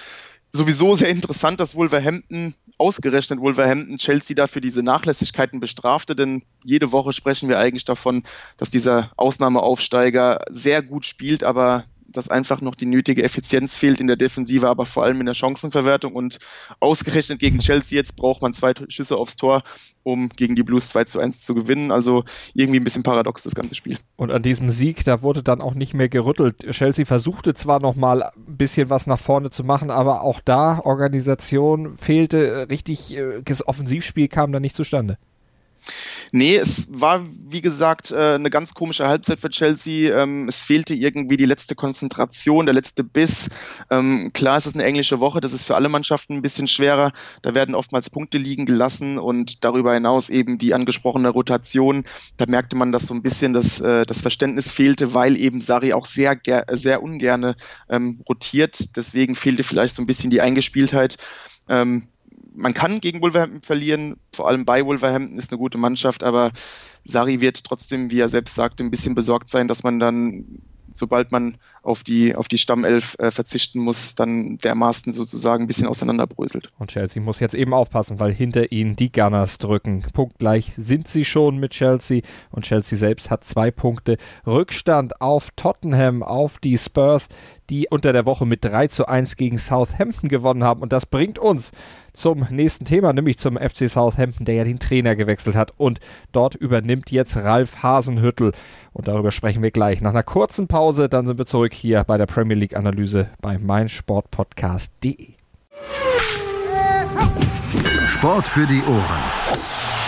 sowieso 0.55 0.95
sehr 0.95 1.09
interessant, 1.09 1.59
dass 1.59 1.75
Wolverhampton, 1.75 2.55
ausgerechnet 2.77 3.39
Wolverhampton, 3.39 3.97
Chelsea 3.97 4.35
dafür 4.35 4.61
diese 4.61 4.83
Nachlässigkeiten 4.83 5.59
bestrafte, 5.59 6.15
denn 6.15 6.43
jede 6.63 6.91
Woche 6.91 7.13
sprechen 7.13 7.49
wir 7.49 7.59
eigentlich 7.59 7.85
davon, 7.85 8.23
dass 8.57 8.71
dieser 8.71 9.11
Ausnahmeaufsteiger 9.17 10.43
sehr 10.49 10.81
gut 10.81 11.05
spielt, 11.05 11.43
aber 11.43 11.85
dass 12.15 12.29
einfach 12.29 12.61
noch 12.61 12.75
die 12.75 12.85
nötige 12.85 13.23
Effizienz 13.23 13.75
fehlt 13.75 13.99
in 13.99 14.07
der 14.07 14.15
Defensive, 14.15 14.67
aber 14.67 14.85
vor 14.85 15.03
allem 15.03 15.19
in 15.19 15.25
der 15.25 15.33
Chancenverwertung. 15.33 16.13
Und 16.13 16.39
ausgerechnet 16.79 17.39
gegen 17.39 17.59
Chelsea 17.59 17.97
jetzt 17.97 18.15
braucht 18.15 18.41
man 18.41 18.53
zwei 18.53 18.73
Schüsse 18.89 19.17
aufs 19.17 19.35
Tor, 19.35 19.63
um 20.03 20.29
gegen 20.29 20.55
die 20.55 20.63
Blues 20.63 20.89
2 20.89 21.05
zu 21.05 21.19
1 21.19 21.41
zu 21.41 21.55
gewinnen. 21.55 21.91
Also 21.91 22.23
irgendwie 22.53 22.79
ein 22.79 22.83
bisschen 22.83 23.03
paradox, 23.03 23.43
das 23.43 23.55
ganze 23.55 23.75
Spiel. 23.75 23.97
Und 24.15 24.31
an 24.31 24.43
diesem 24.43 24.69
Sieg, 24.69 25.03
da 25.03 25.21
wurde 25.21 25.43
dann 25.43 25.61
auch 25.61 25.75
nicht 25.75 25.93
mehr 25.93 26.09
gerüttelt. 26.09 26.65
Chelsea 26.71 27.05
versuchte 27.05 27.53
zwar 27.53 27.79
noch 27.79 27.95
mal 27.95 28.23
ein 28.23 28.31
bisschen 28.57 28.89
was 28.89 29.07
nach 29.07 29.19
vorne 29.19 29.49
zu 29.49 29.63
machen, 29.63 29.89
aber 29.91 30.21
auch 30.21 30.39
da 30.43 30.79
Organisation 30.79 31.97
fehlte, 31.97 32.67
richtig 32.69 33.17
äh, 33.17 33.41
das 33.43 33.67
Offensivspiel 33.67 34.27
kam 34.27 34.51
da 34.51 34.59
nicht 34.59 34.75
zustande. 34.75 35.17
Nee, 36.35 36.57
es 36.57 36.89
war, 36.91 37.25
wie 37.47 37.61
gesagt, 37.61 38.11
äh, 38.11 38.33
eine 38.33 38.49
ganz 38.49 38.73
komische 38.73 39.07
Halbzeit 39.07 39.39
für 39.39 39.49
Chelsea. 39.49 40.13
Ähm, 40.13 40.49
es 40.49 40.63
fehlte 40.63 40.93
irgendwie 40.93 41.37
die 41.37 41.45
letzte 41.45 41.75
Konzentration, 41.75 42.65
der 42.65 42.75
letzte 42.75 43.05
Biss. 43.05 43.49
Ähm, 43.89 44.31
klar, 44.33 44.57
es 44.57 44.65
ist 44.65 44.75
eine 44.75 44.83
englische 44.83 45.21
Woche, 45.21 45.39
das 45.39 45.53
ist 45.53 45.63
für 45.63 45.75
alle 45.75 45.87
Mannschaften 45.87 46.33
ein 46.33 46.41
bisschen 46.41 46.67
schwerer. 46.67 47.13
Da 47.41 47.55
werden 47.55 47.73
oftmals 47.73 48.09
Punkte 48.09 48.37
liegen 48.37 48.65
gelassen 48.65 49.17
und 49.17 49.63
darüber 49.63 49.93
hinaus 49.93 50.29
eben 50.29 50.57
die 50.57 50.73
angesprochene 50.73 51.29
Rotation. 51.29 52.03
Da 52.35 52.47
merkte 52.47 52.75
man, 52.75 52.91
dass 52.91 53.07
so 53.07 53.13
ein 53.13 53.21
bisschen 53.21 53.53
das, 53.53 53.79
äh, 53.79 54.05
das 54.05 54.19
Verständnis 54.19 54.71
fehlte, 54.71 55.13
weil 55.13 55.37
eben 55.37 55.61
Sari 55.61 55.93
auch 55.93 56.05
sehr, 56.05 56.37
sehr 56.71 57.01
ungerne 57.01 57.55
ähm, 57.87 58.19
rotiert. 58.27 58.97
Deswegen 58.97 59.35
fehlte 59.35 59.63
vielleicht 59.63 59.95
so 59.95 60.01
ein 60.01 60.05
bisschen 60.05 60.31
die 60.31 60.41
Eingespieltheit. 60.41 61.17
Man 62.55 62.73
kann 62.73 63.01
gegen 63.01 63.21
Wolverhampton 63.21 63.61
verlieren, 63.61 64.17
vor 64.33 64.47
allem 64.47 64.65
bei 64.65 64.85
Wolverhampton 64.85 65.37
ist 65.37 65.51
eine 65.51 65.59
gute 65.59 65.77
Mannschaft, 65.77 66.23
aber 66.23 66.51
Sari 67.03 67.41
wird 67.41 67.63
trotzdem, 67.63 68.09
wie 68.11 68.19
er 68.19 68.29
selbst 68.29 68.55
sagte, 68.55 68.83
ein 68.83 68.91
bisschen 68.91 69.15
besorgt 69.15 69.49
sein, 69.49 69.67
dass 69.67 69.83
man 69.83 69.99
dann 69.99 70.61
sobald 70.95 71.31
man 71.31 71.57
auf 71.83 72.03
die, 72.03 72.35
auf 72.35 72.47
die 72.47 72.57
Stammelf 72.57 73.15
äh, 73.19 73.29
verzichten 73.29 73.79
muss, 73.79 74.15
dann 74.15 74.57
dermaßen 74.57 75.13
sozusagen 75.13 75.65
ein 75.65 75.67
bisschen 75.67 75.87
auseinanderbröselt. 75.87 76.69
Und 76.79 76.91
Chelsea 76.91 77.21
muss 77.21 77.39
jetzt 77.39 77.53
eben 77.53 77.73
aufpassen, 77.73 78.19
weil 78.19 78.33
hinter 78.33 78.71
ihnen 78.71 78.95
die 78.95 79.11
Gunners 79.11 79.57
drücken. 79.57 80.03
Punktgleich 80.13 80.73
sind 80.75 81.07
sie 81.07 81.25
schon 81.25 81.57
mit 81.57 81.71
Chelsea 81.71 82.21
und 82.49 82.65
Chelsea 82.65 82.97
selbst 82.97 83.29
hat 83.29 83.43
zwei 83.43 83.71
Punkte 83.71 84.17
Rückstand 84.47 85.21
auf 85.21 85.51
Tottenham, 85.55 86.23
auf 86.23 86.57
die 86.57 86.77
Spurs, 86.77 87.27
die 87.69 87.87
unter 87.89 88.13
der 88.13 88.25
Woche 88.25 88.45
mit 88.45 88.63
3 88.63 88.87
zu 88.87 89.07
1 89.07 89.35
gegen 89.35 89.57
Southampton 89.57 90.29
gewonnen 90.29 90.63
haben. 90.63 90.81
Und 90.81 90.93
das 90.93 91.05
bringt 91.05 91.39
uns 91.39 91.71
zum 92.15 92.47
nächsten 92.49 92.85
Thema, 92.85 93.13
nämlich 93.13 93.37
zum 93.37 93.57
FC 93.57 93.89
Southampton, 93.89 94.45
der 94.45 94.55
ja 94.55 94.63
den 94.63 94.79
Trainer 94.79 95.15
gewechselt 95.15 95.55
hat. 95.55 95.73
Und 95.77 95.99
dort 96.31 96.55
übernimmt 96.55 97.11
jetzt 97.11 97.37
Ralf 97.37 97.83
Hasenhüttel. 97.83 98.51
Und 98.93 99.07
darüber 99.07 99.31
sprechen 99.31 99.63
wir 99.63 99.71
gleich. 99.71 100.01
Nach 100.01 100.11
einer 100.11 100.23
kurzen 100.23 100.67
Pause, 100.67 101.09
dann 101.09 101.27
sind 101.27 101.37
wir 101.37 101.45
zurück 101.45 101.73
hier 101.73 102.03
bei 102.03 102.17
der 102.17 102.25
Premier 102.25 102.57
League 102.57 102.75
Analyse 102.75 103.29
bei 103.41 103.57
meinsportpodcast.de. 103.57 105.33
Sport 108.07 108.47
für 108.47 108.65
die 108.65 108.81
Ohren. 108.83 109.23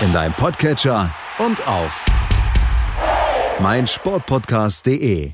In 0.05 0.13
deinem 0.13 0.33
Podcatcher 0.33 1.13
und 1.39 1.67
auf 1.67 2.05
meinsportpodcast.de. 3.59 5.33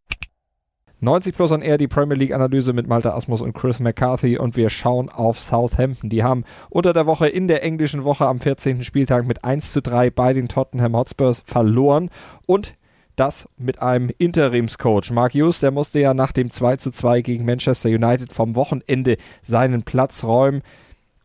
90 1.03 1.35
Plus 1.35 1.51
on 1.51 1.63
Air, 1.63 1.79
die 1.79 1.87
Premier 1.87 2.15
League 2.15 2.31
Analyse 2.31 2.73
mit 2.73 2.87
Malta 2.87 3.15
Asmus 3.15 3.41
und 3.41 3.53
Chris 3.53 3.79
McCarthy 3.79 4.37
und 4.37 4.55
wir 4.55 4.69
schauen 4.69 5.09
auf 5.09 5.39
Southampton. 5.39 6.11
Die 6.11 6.23
haben 6.23 6.43
unter 6.69 6.93
der 6.93 7.07
Woche 7.07 7.27
in 7.27 7.47
der 7.47 7.63
englischen 7.63 8.03
Woche 8.03 8.27
am 8.27 8.39
14. 8.39 8.83
Spieltag 8.83 9.25
mit 9.25 9.43
1 9.43 9.71
zu 9.71 9.81
3 9.81 10.11
bei 10.11 10.33
den 10.33 10.47
Tottenham 10.47 10.95
Hotspurs 10.95 11.41
verloren 11.43 12.11
und 12.45 12.75
das 13.15 13.49
mit 13.57 13.81
einem 13.81 14.11
Interimscoach. 14.15 15.09
Mark 15.09 15.33
Hughes, 15.33 15.59
der 15.59 15.71
musste 15.71 15.99
ja 15.99 16.13
nach 16.13 16.31
dem 16.31 16.51
2 16.51 16.77
zu 16.77 16.91
2 16.91 17.21
gegen 17.21 17.45
Manchester 17.45 17.89
United 17.89 18.31
vom 18.31 18.55
Wochenende 18.55 19.17
seinen 19.41 19.81
Platz 19.81 20.23
räumen 20.23 20.61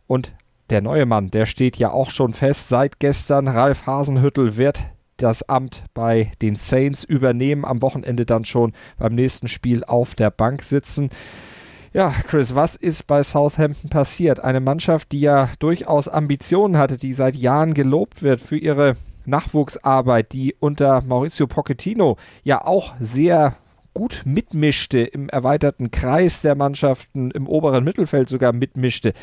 und 0.06 0.32
der 0.70 0.80
neue 0.80 1.04
Mann, 1.04 1.30
der 1.30 1.44
steht 1.44 1.76
ja 1.76 1.90
auch 1.90 2.10
schon 2.10 2.32
fest 2.32 2.70
seit 2.70 2.98
gestern. 2.98 3.46
Ralf 3.46 3.84
Hasenhüttel 3.84 4.56
wird 4.56 4.84
das 5.16 5.48
Amt 5.48 5.84
bei 5.94 6.32
den 6.42 6.56
Saints 6.56 7.04
übernehmen, 7.04 7.64
am 7.64 7.82
Wochenende 7.82 8.26
dann 8.26 8.44
schon 8.44 8.72
beim 8.98 9.14
nächsten 9.14 9.48
Spiel 9.48 9.84
auf 9.84 10.14
der 10.14 10.30
Bank 10.30 10.62
sitzen. 10.62 11.10
Ja, 11.92 12.10
Chris, 12.10 12.54
was 12.54 12.76
ist 12.76 13.06
bei 13.06 13.22
Southampton 13.22 13.88
passiert? 13.88 14.40
Eine 14.40 14.60
Mannschaft, 14.60 15.12
die 15.12 15.20
ja 15.20 15.48
durchaus 15.58 16.08
Ambitionen 16.08 16.76
hatte, 16.76 16.96
die 16.98 17.14
seit 17.14 17.36
Jahren 17.36 17.72
gelobt 17.72 18.22
wird 18.22 18.40
für 18.40 18.58
ihre 18.58 18.96
Nachwuchsarbeit, 19.24 20.32
die 20.32 20.54
unter 20.58 21.02
Maurizio 21.02 21.46
Pochettino 21.46 22.16
ja 22.44 22.64
auch 22.64 22.94
sehr 23.00 23.56
gut 23.94 24.22
mitmischte, 24.26 24.98
im 24.98 25.30
erweiterten 25.30 25.90
Kreis 25.90 26.42
der 26.42 26.54
Mannschaften, 26.54 27.30
im 27.30 27.46
oberen 27.46 27.82
Mittelfeld 27.82 28.28
sogar 28.28 28.52
mitmischte. 28.52 29.14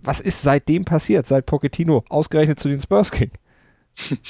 Was 0.00 0.20
ist 0.20 0.42
seitdem 0.42 0.84
passiert, 0.84 1.26
seit 1.26 1.44
Pochettino 1.44 2.04
ausgerechnet 2.08 2.60
zu 2.60 2.68
den 2.68 2.80
Spurs 2.80 3.10
ging? 3.10 3.32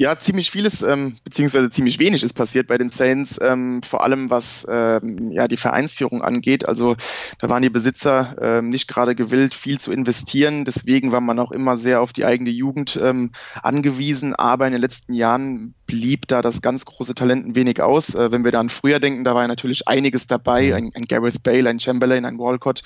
Ja, 0.00 0.18
ziemlich 0.18 0.50
vieles, 0.50 0.80
ähm, 0.80 1.16
beziehungsweise 1.24 1.68
ziemlich 1.68 1.98
wenig 1.98 2.22
ist 2.22 2.32
passiert 2.32 2.68
bei 2.68 2.78
den 2.78 2.88
Saints, 2.88 3.38
ähm, 3.42 3.82
vor 3.82 4.02
allem 4.02 4.30
was 4.30 4.66
ähm, 4.66 5.30
ja, 5.30 5.46
die 5.46 5.58
Vereinsführung 5.58 6.22
angeht. 6.22 6.66
Also 6.66 6.96
da 7.38 7.50
waren 7.50 7.60
die 7.60 7.68
Besitzer 7.68 8.34
ähm, 8.40 8.70
nicht 8.70 8.88
gerade 8.88 9.14
gewillt, 9.14 9.52
viel 9.52 9.78
zu 9.78 9.92
investieren. 9.92 10.64
Deswegen 10.64 11.12
war 11.12 11.20
man 11.20 11.38
auch 11.38 11.52
immer 11.52 11.76
sehr 11.76 12.00
auf 12.00 12.14
die 12.14 12.24
eigene 12.24 12.48
Jugend 12.48 12.98
ähm, 12.98 13.32
angewiesen. 13.62 14.34
Aber 14.34 14.66
in 14.66 14.72
den 14.72 14.80
letzten 14.80 15.12
Jahren 15.12 15.74
blieb 15.84 16.26
da 16.28 16.40
das 16.40 16.62
ganz 16.62 16.86
große 16.86 17.14
Talent 17.14 17.48
ein 17.48 17.54
wenig 17.54 17.82
aus. 17.82 18.14
Äh, 18.14 18.32
wenn 18.32 18.42
wir 18.42 18.52
da 18.52 18.60
an 18.60 18.70
früher 18.70 19.00
denken, 19.00 19.24
da 19.24 19.34
war 19.34 19.42
ja 19.42 19.48
natürlich 19.48 19.86
einiges 19.86 20.26
dabei. 20.26 20.74
Ein, 20.74 20.92
ein 20.94 21.04
Gareth 21.04 21.42
Bale, 21.42 21.68
ein 21.68 21.78
Chamberlain, 21.78 22.24
ein 22.24 22.38
Walcott. 22.38 22.84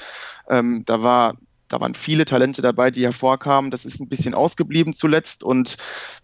Ähm, 0.48 0.82
da 0.84 1.04
war 1.04 1.36
da 1.68 1.80
waren 1.80 1.94
viele 1.94 2.24
Talente 2.24 2.62
dabei, 2.62 2.90
die 2.90 3.04
hervorkamen. 3.04 3.70
Das 3.70 3.84
ist 3.84 4.00
ein 4.00 4.08
bisschen 4.08 4.34
ausgeblieben 4.34 4.92
zuletzt. 4.92 5.42
Und 5.42 5.76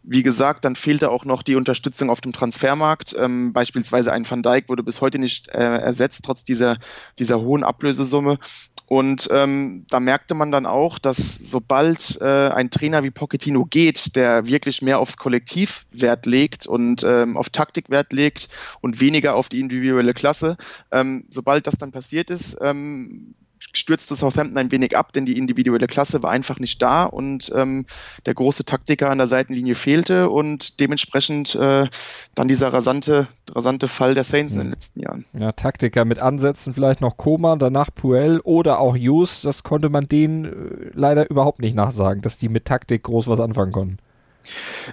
wie 0.02 0.22
gesagt, 0.22 0.64
dann 0.64 0.76
fehlte 0.76 1.10
auch 1.10 1.24
noch 1.24 1.42
die 1.42 1.56
Unterstützung 1.56 2.10
auf 2.10 2.20
dem 2.20 2.32
Transfermarkt. 2.32 3.14
Ähm, 3.18 3.52
beispielsweise 3.52 4.12
ein 4.12 4.28
Van 4.28 4.42
Dijk 4.42 4.68
wurde 4.68 4.82
bis 4.82 5.00
heute 5.00 5.18
nicht 5.18 5.48
äh, 5.48 5.58
ersetzt, 5.58 6.24
trotz 6.24 6.44
dieser, 6.44 6.76
dieser 7.18 7.40
hohen 7.40 7.64
Ablösesumme. 7.64 8.38
Und 8.86 9.28
ähm, 9.30 9.86
da 9.88 10.00
merkte 10.00 10.34
man 10.34 10.50
dann 10.50 10.66
auch, 10.66 10.98
dass 10.98 11.38
sobald 11.38 12.18
äh, 12.20 12.48
ein 12.48 12.70
Trainer 12.70 13.04
wie 13.04 13.10
Pochettino 13.10 13.64
geht, 13.64 14.16
der 14.16 14.46
wirklich 14.46 14.82
mehr 14.82 14.98
aufs 14.98 15.16
Kollektiv 15.16 15.86
Wert 15.92 16.26
legt 16.26 16.66
und 16.66 17.04
ähm, 17.04 17.36
auf 17.36 17.50
Taktik 17.50 17.88
Wert 17.88 18.12
legt 18.12 18.48
und 18.80 19.00
weniger 19.00 19.36
auf 19.36 19.48
die 19.48 19.60
individuelle 19.60 20.12
Klasse, 20.12 20.56
ähm, 20.90 21.24
sobald 21.30 21.66
das 21.66 21.78
dann 21.78 21.92
passiert 21.92 22.30
ist, 22.30 22.58
ähm, 22.60 23.34
stürzte 23.72 24.14
Southampton 24.14 24.58
ein 24.58 24.72
wenig 24.72 24.96
ab, 24.96 25.12
denn 25.12 25.26
die 25.26 25.38
individuelle 25.38 25.86
Klasse 25.86 26.22
war 26.22 26.30
einfach 26.30 26.58
nicht 26.58 26.80
da 26.82 27.04
und 27.04 27.52
ähm, 27.54 27.86
der 28.26 28.34
große 28.34 28.64
Taktiker 28.64 29.10
an 29.10 29.18
der 29.18 29.26
Seitenlinie 29.26 29.74
fehlte 29.74 30.30
und 30.30 30.80
dementsprechend 30.80 31.54
äh, 31.54 31.86
dann 32.34 32.48
dieser 32.48 32.72
rasante, 32.72 33.28
rasante 33.50 33.88
Fall 33.88 34.14
der 34.14 34.24
Saints 34.24 34.52
in 34.52 34.58
den 34.58 34.70
letzten 34.70 35.00
Jahren. 35.00 35.24
Ja, 35.32 35.52
Taktiker 35.52 36.04
mit 36.04 36.18
Ansätzen 36.20 36.74
vielleicht 36.74 37.00
noch 37.00 37.16
Koma, 37.16 37.56
danach 37.56 37.90
Puel 37.94 38.40
oder 38.44 38.80
auch 38.80 38.96
Hughes, 38.96 39.42
das 39.42 39.62
konnte 39.62 39.88
man 39.88 40.08
denen 40.08 40.44
äh, 40.44 40.90
leider 40.94 41.28
überhaupt 41.30 41.60
nicht 41.60 41.74
nachsagen, 41.74 42.22
dass 42.22 42.36
die 42.36 42.48
mit 42.48 42.64
Taktik 42.64 43.02
groß 43.04 43.28
was 43.28 43.40
anfangen 43.40 43.72
konnten. 43.72 43.98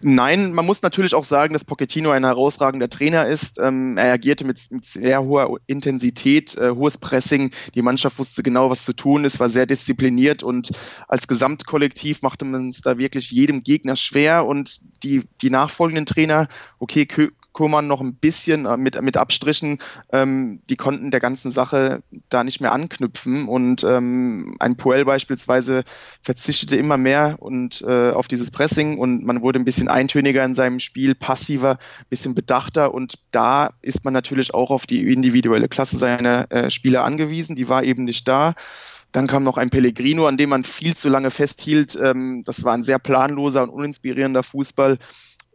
Nein, 0.02 0.54
man 0.54 0.66
muss 0.66 0.82
natürlich 0.82 1.16
auch 1.16 1.24
sagen, 1.24 1.54
dass 1.54 1.66
Pochettino 1.66 2.12
ein 2.12 2.26
herausragender 2.26 2.90
Trainer 2.90 3.28
ist. 3.28 3.60
Ähm, 3.60 3.98
er 3.98 4.14
agierte 4.14 4.46
mit, 4.46 4.60
mit, 4.72 4.86
sehr 4.86 5.24
hoher 5.24 5.58
Intensität, 5.66 6.56
äh, 6.58 6.72
hohes 6.72 6.98
Pressing. 6.98 7.52
Die 7.76 7.82
Mannschaft 7.82 8.20
wusste 8.20 8.44
genau, 8.44 8.70
was 8.70 8.86
zu 8.86 8.94
tun 8.94 9.26
ist, 9.26 9.40
war 9.40 9.50
sehr 9.50 9.66
diszipliniert 9.66 10.44
und 10.44 10.72
als 11.08 11.28
Gesamtkollektiv 11.28 12.22
machte 12.22 12.46
man 12.46 12.70
es 12.70 12.82
da 12.82 12.98
wirklich 12.98 13.32
jedem 13.32 13.62
Gegner 13.62 13.96
schwer. 13.96 14.46
Und 14.46 14.82
die, 15.04 15.24
die 15.42 15.50
nachfolgenden 15.50 16.06
Trainer, 16.06 16.48
okay, 16.80 17.06
Koman 17.58 17.88
noch 17.88 18.02
ein 18.02 18.14
bisschen 18.14 18.68
äh, 18.68 18.78
mit, 18.78 19.02
mit 19.02 19.18
Abstrichen, 19.18 19.80
ähm, 20.12 20.62
die 20.70 20.76
konnten 20.76 21.10
der 21.10 21.20
ganzen 21.20 21.50
Sache 21.50 22.04
da 22.30 22.44
nicht 22.44 22.62
mehr 22.62 22.72
anknüpfen. 22.72 23.48
Und 23.48 23.84
ähm, 23.84 24.56
ein 24.60 24.78
Puel 24.78 25.06
beispielsweise 25.06 25.84
verzichtete 26.22 26.76
immer 26.76 26.98
mehr 26.98 27.38
und 27.40 27.82
äh, 27.82 28.12
auf 28.12 28.28
dieses 28.28 28.52
Pressing 28.52 29.00
und 29.00 29.26
man 29.26 29.42
wurde 29.42 29.58
ein 29.58 29.66
bisschen 29.66 29.88
eintöniger 29.88 30.46
in 30.46 30.54
seinem 30.54 30.80
Spiel, 30.80 31.16
passiver, 31.16 31.80
ein 31.80 32.06
bisschen 32.12 32.36
bedachter. 32.36 32.94
Und 32.94 33.18
da 33.32 33.72
ist 33.82 34.06
man 34.06 34.14
natürlich 34.14 34.54
auch 34.54 34.70
auf 34.70 34.86
die 34.86 35.12
individuelle 35.12 35.68
Klasse 35.68 35.98
seiner 35.98 36.52
äh, 36.52 36.70
Spieler 36.70 37.06
angewiesen. 37.06 37.56
Die 37.56 37.70
war 37.70 37.84
eben 37.84 38.04
nicht 38.04 38.28
da. 38.28 38.54
Dann 39.12 39.26
kam 39.26 39.44
noch 39.44 39.58
ein 39.58 39.72
Pellegrino, 39.72 40.28
an 40.28 40.38
dem 40.38 40.50
man 40.50 40.64
viel 40.64 40.96
zu 40.96 41.10
lange 41.10 41.32
festhielt. 41.32 41.98
Ähm, 42.00 42.44
das 42.46 42.64
war 42.64 42.76
ein 42.76 42.84
sehr 42.84 43.00
planloser 43.00 43.64
und 43.64 43.70
uninspirierender 43.70 44.44
Fußball. 44.44 45.00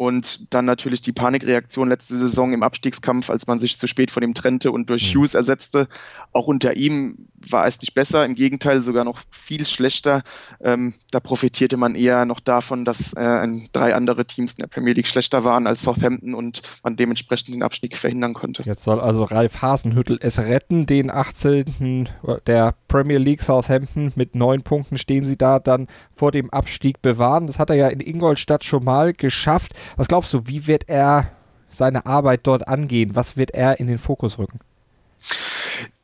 Und 0.03 0.53
dann 0.53 0.65
natürlich 0.65 1.01
die 1.01 1.13
Panikreaktion 1.13 1.89
letzte 1.89 2.17
Saison 2.17 2.53
im 2.53 2.65
Abstiegskampf, 2.65 3.31
als 3.31 3.47
man 3.47 3.61
sich 3.61 3.79
zu 3.79 3.87
spät 3.87 4.11
von 4.11 4.25
ihm 4.25 4.35
trennte 4.35 4.73
und 4.73 4.91
durch 4.91 5.15
mhm. 5.15 5.21
Hughes 5.21 5.35
ersetzte. 5.35 5.87
Auch 6.33 6.49
unter 6.49 6.77
ihm 6.77 7.29
war 7.49 7.69
es 7.69 7.81
nicht 7.81 7.95
besser, 7.95 8.25
im 8.25 8.35
Gegenteil 8.35 8.83
sogar 8.83 9.05
noch 9.05 9.21
viel 9.31 9.65
schlechter. 9.65 10.23
Ähm, 10.61 10.95
da 11.13 11.21
profitierte 11.21 11.77
man 11.77 11.95
eher 11.95 12.25
noch 12.25 12.41
davon, 12.41 12.85
dass 12.85 13.13
äh, 13.13 13.47
drei 13.73 13.95
andere 13.95 14.25
Teams 14.25 14.55
in 14.55 14.63
der 14.63 14.67
Premier 14.67 14.93
League 14.93 15.07
schlechter 15.07 15.45
waren 15.45 15.69
als 15.69 15.83
Southampton 15.83 16.35
und 16.35 16.63
man 16.83 16.97
dementsprechend 16.97 17.55
den 17.55 17.63
Abstieg 17.63 17.97
verhindern 17.97 18.35
konnte. 18.35 18.65
Jetzt 18.65 18.83
soll 18.83 18.99
also 18.99 19.23
Ralf 19.23 19.63
Hasenhüttel 19.63 20.19
es 20.21 20.41
retten, 20.41 20.85
den 20.85 21.13
18. 21.13 22.09
der 22.49 22.75
Premier 22.89 23.19
League 23.19 23.43
Southampton 23.43 24.13
mit 24.17 24.35
neun 24.35 24.63
Punkten 24.63 24.99
stehen 24.99 25.27
sie 25.27 25.39
da 25.39 25.61
dann 25.61 25.87
vor 26.11 26.33
dem 26.33 26.51
Abstieg 26.51 27.03
bewahren. 27.03 27.47
Das 27.47 27.61
hat 27.61 27.71
er 27.71 27.77
ja 27.77 27.87
in 27.87 28.01
Ingolstadt 28.01 28.65
schon 28.65 28.83
mal 28.83 29.13
geschafft. 29.13 29.75
Was 29.97 30.09
glaubst 30.09 30.33
du, 30.33 30.47
wie 30.47 30.67
wird 30.67 30.89
er 30.89 31.31
seine 31.69 32.07
Arbeit 32.07 32.47
dort 32.47 32.69
angehen? 32.69 33.17
Was 33.17 33.37
wird 33.37 33.53
er 33.53 33.81
in 33.81 33.87
den 33.87 33.99
Fokus 33.99 34.39
rücken? 34.39 34.61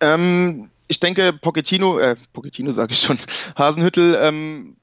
Ähm, 0.00 0.70
ich 0.88 1.00
denke, 1.00 1.32
Pochettino, 1.32 1.98
äh, 1.98 2.16
Pochettino 2.32 2.70
sage 2.70 2.92
ich 2.92 3.00
schon, 3.00 3.18
Hasenhüttel 3.56 4.18
ähm, 4.20 4.76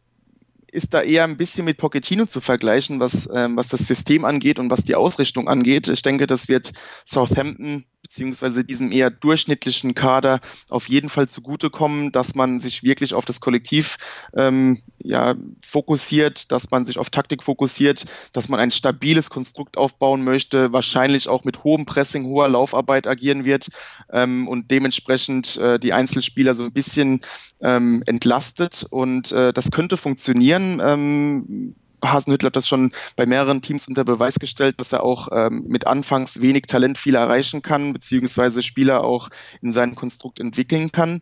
ist 0.71 0.93
da 0.93 1.01
eher 1.01 1.23
ein 1.23 1.37
bisschen 1.37 1.65
mit 1.65 1.77
Pochettino 1.77 2.25
zu 2.25 2.41
vergleichen, 2.41 2.99
was, 2.99 3.29
ähm, 3.33 3.57
was 3.57 3.69
das 3.69 3.87
System 3.87 4.25
angeht 4.25 4.59
und 4.59 4.69
was 4.69 4.83
die 4.83 4.95
Ausrichtung 4.95 5.47
angeht. 5.47 5.87
Ich 5.87 6.01
denke, 6.01 6.27
das 6.27 6.49
wird 6.49 6.73
Southampton 7.05 7.85
beziehungsweise 8.05 8.63
diesem 8.63 8.91
eher 8.91 9.09
durchschnittlichen 9.09 9.95
Kader 9.95 10.39
auf 10.69 10.87
jeden 10.89 11.09
Fall 11.09 11.27
zugutekommen, 11.27 12.11
dass 12.11 12.35
man 12.35 12.59
sich 12.59 12.83
wirklich 12.83 13.15
auf 13.15 13.25
das 13.25 13.39
Kollektiv 13.39 13.97
ähm, 14.35 14.83
ja, 14.99 15.33
fokussiert, 15.63 16.51
dass 16.51 16.69
man 16.69 16.85
sich 16.85 16.99
auf 16.99 17.09
Taktik 17.09 17.41
fokussiert, 17.41 18.05
dass 18.31 18.47
man 18.47 18.59
ein 18.59 18.69
stabiles 18.69 19.31
Konstrukt 19.31 19.75
aufbauen 19.75 20.23
möchte, 20.23 20.71
wahrscheinlich 20.71 21.27
auch 21.27 21.45
mit 21.45 21.63
hohem 21.63 21.87
Pressing, 21.87 22.25
hoher 22.25 22.47
Laufarbeit 22.47 23.07
agieren 23.07 23.43
wird 23.43 23.69
ähm, 24.11 24.47
und 24.47 24.69
dementsprechend 24.69 25.57
äh, 25.57 25.79
die 25.79 25.93
Einzelspieler 25.93 26.53
so 26.53 26.63
ein 26.63 26.73
bisschen 26.73 27.21
ähm, 27.59 28.03
entlastet 28.05 28.85
und 28.87 29.31
äh, 29.31 29.51
das 29.51 29.71
könnte 29.71 29.97
funktionieren. 29.97 31.75
Hasenhüttl 32.11 32.47
hat 32.47 32.55
das 32.55 32.67
schon 32.67 32.91
bei 33.15 33.25
mehreren 33.25 33.61
Teams 33.61 33.87
unter 33.87 34.03
Beweis 34.03 34.39
gestellt, 34.39 34.79
dass 34.79 34.93
er 34.93 35.03
auch 35.03 35.29
ähm, 35.31 35.65
mit 35.67 35.87
anfangs 35.87 36.41
wenig 36.41 36.63
Talent 36.63 36.97
viel 36.97 37.15
erreichen 37.15 37.61
kann, 37.61 37.93
beziehungsweise 37.93 38.63
Spieler 38.63 39.03
auch 39.03 39.29
in 39.61 39.71
seinem 39.71 39.95
Konstrukt 39.95 40.39
entwickeln 40.39 40.91
kann. 40.91 41.21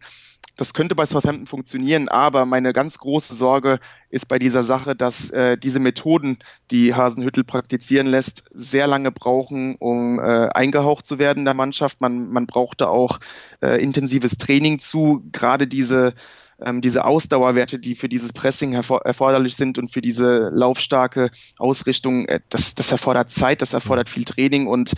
Das 0.56 0.76
könnte 0.76 0.94
bei 0.94 1.06
Southampton 1.08 1.48
funktionieren, 1.48 2.10
aber 2.10 2.46
meine 2.46 2.74
ganz 2.74 3.00
große 3.00 3.34
Sorge 3.34 3.80
ist 4.10 4.28
bei 4.28 4.38
dieser 4.38 4.62
Sache, 4.62 4.96
dass 4.96 5.32
äh, 5.32 5.58
diese 5.58 5.80
Methoden, 5.80 6.38
die 6.70 6.94
Hasenhüttel 6.94 7.44
praktizieren 7.44 8.06
lässt, 8.06 8.46
sehr 8.54 8.86
lange 8.86 9.12
brauchen, 9.12 9.76
um 9.80 10.20
äh, 10.20 10.50
eingehaucht 10.50 11.08
zu 11.08 11.18
werden 11.18 11.40
in 11.40 11.46
der 11.46 11.56
Mannschaft. 11.56 12.02
Man, 12.02 12.30
man 12.30 12.46
brauchte 12.46 12.90
auch 12.90 13.20
äh, 13.64 13.82
intensives 13.82 14.38
Training 14.38 14.78
zu, 14.78 15.24
gerade 15.32 15.66
diese 15.66 16.14
ähm, 16.62 16.82
diese 16.82 17.06
Ausdauerwerte, 17.06 17.80
die 17.80 17.96
für 17.96 18.10
dieses 18.10 18.34
Pressing 18.34 18.74
erforderlich 18.74 19.56
sind 19.56 19.78
und 19.78 19.92
für 19.92 20.02
diese 20.02 20.50
laufstarke 20.52 21.30
Ausrichtung, 21.60 22.26
äh, 22.28 22.40
das, 22.50 22.76
das 22.76 22.92
erfordert 22.92 23.32
Zeit, 23.32 23.62
das 23.62 23.74
erfordert 23.74 24.10
viel 24.10 24.26
Training 24.26 24.68
und 24.68 24.94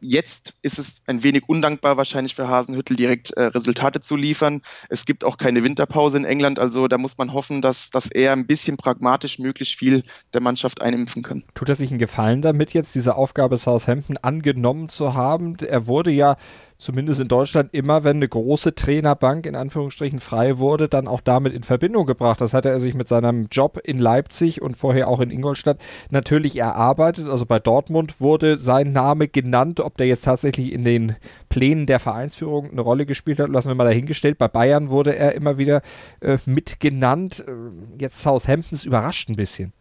Jetzt 0.00 0.54
ist 0.62 0.78
es 0.78 1.02
ein 1.06 1.24
wenig 1.24 1.48
undankbar 1.48 1.96
wahrscheinlich 1.96 2.34
für 2.34 2.46
Hasenhüttel 2.46 2.96
direkt 2.96 3.32
äh, 3.32 3.44
Resultate 3.44 4.00
zu 4.00 4.14
liefern. 4.14 4.62
Es 4.88 5.04
gibt 5.04 5.24
auch 5.24 5.38
keine 5.38 5.64
Winterpause 5.64 6.18
in 6.18 6.24
England, 6.24 6.60
also 6.60 6.86
da 6.86 6.98
muss 6.98 7.18
man 7.18 7.32
hoffen, 7.32 7.62
dass, 7.62 7.90
dass 7.90 8.08
er 8.08 8.32
ein 8.32 8.46
bisschen 8.46 8.76
pragmatisch 8.76 9.40
möglichst 9.40 9.74
viel 9.74 10.04
der 10.34 10.40
Mannschaft 10.40 10.80
einimpfen 10.80 11.22
kann. 11.22 11.42
Tut 11.54 11.68
er 11.68 11.74
sich 11.74 11.90
einen 11.90 11.98
Gefallen 11.98 12.42
damit, 12.42 12.74
jetzt 12.74 12.94
diese 12.94 13.16
Aufgabe 13.16 13.56
Southampton 13.56 14.16
angenommen 14.18 14.88
zu 14.88 15.14
haben? 15.14 15.56
Er 15.56 15.88
wurde 15.88 16.12
ja 16.12 16.36
zumindest 16.78 17.20
in 17.20 17.26
Deutschland 17.26 17.70
immer, 17.74 18.04
wenn 18.04 18.16
eine 18.16 18.28
große 18.28 18.74
Trainerbank 18.74 19.46
in 19.46 19.56
Anführungsstrichen 19.56 20.20
frei 20.20 20.58
wurde, 20.58 20.88
dann 20.88 21.08
auch 21.08 21.20
damit 21.20 21.52
in 21.52 21.64
Verbindung 21.64 22.06
gebracht. 22.06 22.40
Das 22.40 22.54
hatte 22.54 22.70
er 22.70 22.78
sich 22.78 22.94
mit 22.94 23.08
seinem 23.08 23.48
Job 23.50 23.80
in 23.82 23.98
Leipzig 23.98 24.62
und 24.62 24.76
vorher 24.78 25.08
auch 25.08 25.20
in 25.20 25.30
Ingolstadt 25.30 25.78
natürlich 26.10 26.56
erarbeitet. 26.56 27.28
Also 27.28 27.46
bei 27.46 27.58
Dortmund 27.58 28.20
wurde 28.20 28.58
sein 28.58 28.92
Name 28.92 29.26
genannt. 29.26 29.80
Ob 29.80 29.96
der 29.96 30.06
jetzt 30.06 30.24
tatsächlich 30.24 30.72
in 30.72 30.84
den 30.84 31.16
Plänen 31.48 31.86
der 31.86 31.98
Vereinsführung 31.98 32.70
eine 32.70 32.80
Rolle 32.80 33.06
gespielt 33.06 33.40
hat, 33.40 33.50
lassen 33.50 33.70
wir 33.70 33.74
mal 33.74 33.84
dahingestellt. 33.84 34.38
Bei 34.38 34.48
Bayern 34.48 34.90
wurde 34.90 35.16
er 35.16 35.34
immer 35.34 35.58
wieder 35.58 35.82
äh, 36.20 36.38
mitgenannt. 36.46 37.44
Äh, 37.46 37.52
jetzt 37.98 38.20
Southamptons 38.20 38.84
überrascht 38.84 39.28
ein 39.28 39.36
bisschen. 39.36 39.72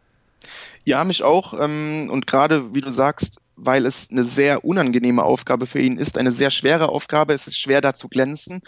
Ja, 0.84 1.04
mich 1.04 1.22
auch. 1.22 1.54
Ähm, 1.60 2.10
und 2.12 2.26
gerade, 2.26 2.74
wie 2.74 2.82
du 2.82 2.90
sagst, 2.90 3.40
weil 3.58 3.86
es 3.86 4.10
eine 4.12 4.24
sehr 4.24 4.64
unangenehme 4.64 5.24
Aufgabe 5.24 5.66
für 5.66 5.82
ihn 5.82 5.98
ist, 5.98 6.18
eine 6.18 6.32
sehr 6.32 6.52
schwere 6.52 6.90
Aufgabe. 6.90 7.34
Es 7.34 7.48
ist 7.48 7.60
schwer, 7.60 7.82
da 7.82 7.94
zu 7.94 8.08
glänzen. 8.08 8.62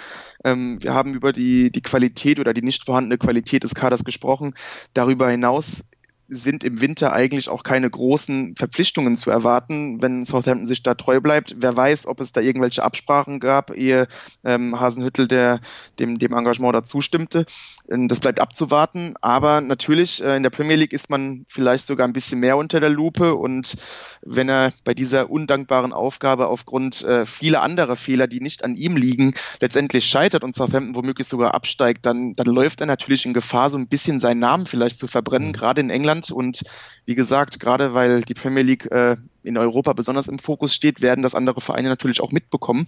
Ähm, 0.43 0.81
wir 0.81 0.93
haben 0.93 1.13
über 1.13 1.31
die, 1.31 1.71
die 1.71 1.81
Qualität 1.81 2.39
oder 2.39 2.53
die 2.53 2.63
nicht 2.63 2.83
vorhandene 2.83 3.17
Qualität 3.17 3.63
des 3.63 3.75
Kaders 3.75 4.03
gesprochen. 4.03 4.53
Darüber 4.93 5.29
hinaus 5.29 5.85
sind 6.29 6.63
im 6.63 6.81
Winter 6.81 7.11
eigentlich 7.11 7.49
auch 7.49 7.63
keine 7.63 7.89
großen 7.89 8.55
Verpflichtungen 8.55 9.17
zu 9.17 9.31
erwarten, 9.31 10.01
wenn 10.01 10.23
Southampton 10.23 10.67
sich 10.67 10.83
da 10.83 10.93
treu 10.93 11.19
bleibt. 11.19 11.55
Wer 11.57 11.75
weiß, 11.75 12.05
ob 12.05 12.21
es 12.21 12.31
da 12.31 12.41
irgendwelche 12.41 12.83
Absprachen 12.83 13.39
gab, 13.39 13.75
ehe 13.75 14.07
ähm, 14.43 14.79
Hasenhüttel 14.79 15.27
der, 15.27 15.59
dem, 15.97 16.19
dem 16.19 16.33
Engagement 16.33 16.75
da 16.75 16.83
zustimmte. 16.83 17.45
Ähm, 17.89 18.07
das 18.07 18.19
bleibt 18.19 18.39
abzuwarten. 18.39 19.15
Aber 19.21 19.61
natürlich, 19.61 20.23
äh, 20.23 20.35
in 20.37 20.43
der 20.43 20.51
Premier 20.51 20.75
League 20.75 20.93
ist 20.93 21.09
man 21.09 21.45
vielleicht 21.47 21.87
sogar 21.87 22.07
ein 22.07 22.13
bisschen 22.13 22.39
mehr 22.39 22.57
unter 22.57 22.79
der 22.79 22.89
Lupe. 22.89 23.35
Und 23.35 23.75
wenn 24.21 24.49
er 24.49 24.71
bei 24.83 24.93
dieser 24.93 25.29
undankbaren 25.29 25.93
Aufgabe 25.93 26.47
aufgrund 26.47 27.01
äh, 27.03 27.25
vieler 27.25 27.63
anderer 27.63 27.95
Fehler, 27.95 28.27
die 28.27 28.39
nicht 28.39 28.63
an 28.63 28.75
ihm 28.75 28.97
liegen, 28.97 29.33
letztendlich 29.59 30.05
scheitert 30.05 30.43
und 30.43 30.53
Southampton 30.53 30.95
womöglich 30.95 31.27
sogar 31.27 31.55
absteigt, 31.55 32.05
dann, 32.05 32.33
dann 32.33 32.47
läuft 32.47 32.81
er 32.81 32.87
natürlich 32.87 33.25
in 33.25 33.33
Gefahr, 33.33 33.69
so 33.69 33.77
ein 33.77 33.87
bisschen 33.87 34.19
seinen 34.19 34.39
Namen 34.39 34.67
vielleicht 34.67 34.99
zu 34.99 35.07
verbrennen, 35.07 35.49
mhm. 35.49 35.53
gerade 35.53 35.81
in 35.81 35.89
England 35.89 36.18
England. 36.19 36.31
Und 36.31 36.63
wie 37.05 37.15
gesagt, 37.15 37.59
gerade 37.59 37.93
weil 37.93 38.21
die 38.21 38.33
Premier 38.33 38.63
League 38.63 38.85
äh, 38.91 39.15
in 39.49 39.57
Europa 39.57 39.93
besonders 39.93 40.27
im 40.27 40.39
Fokus 40.39 40.73
steht, 40.73 41.01
werden 41.01 41.23
das 41.23 41.35
andere 41.35 41.59
Vereine 41.59 41.89
natürlich 41.89 42.21
auch 42.21 42.31
mitbekommen. 42.31 42.85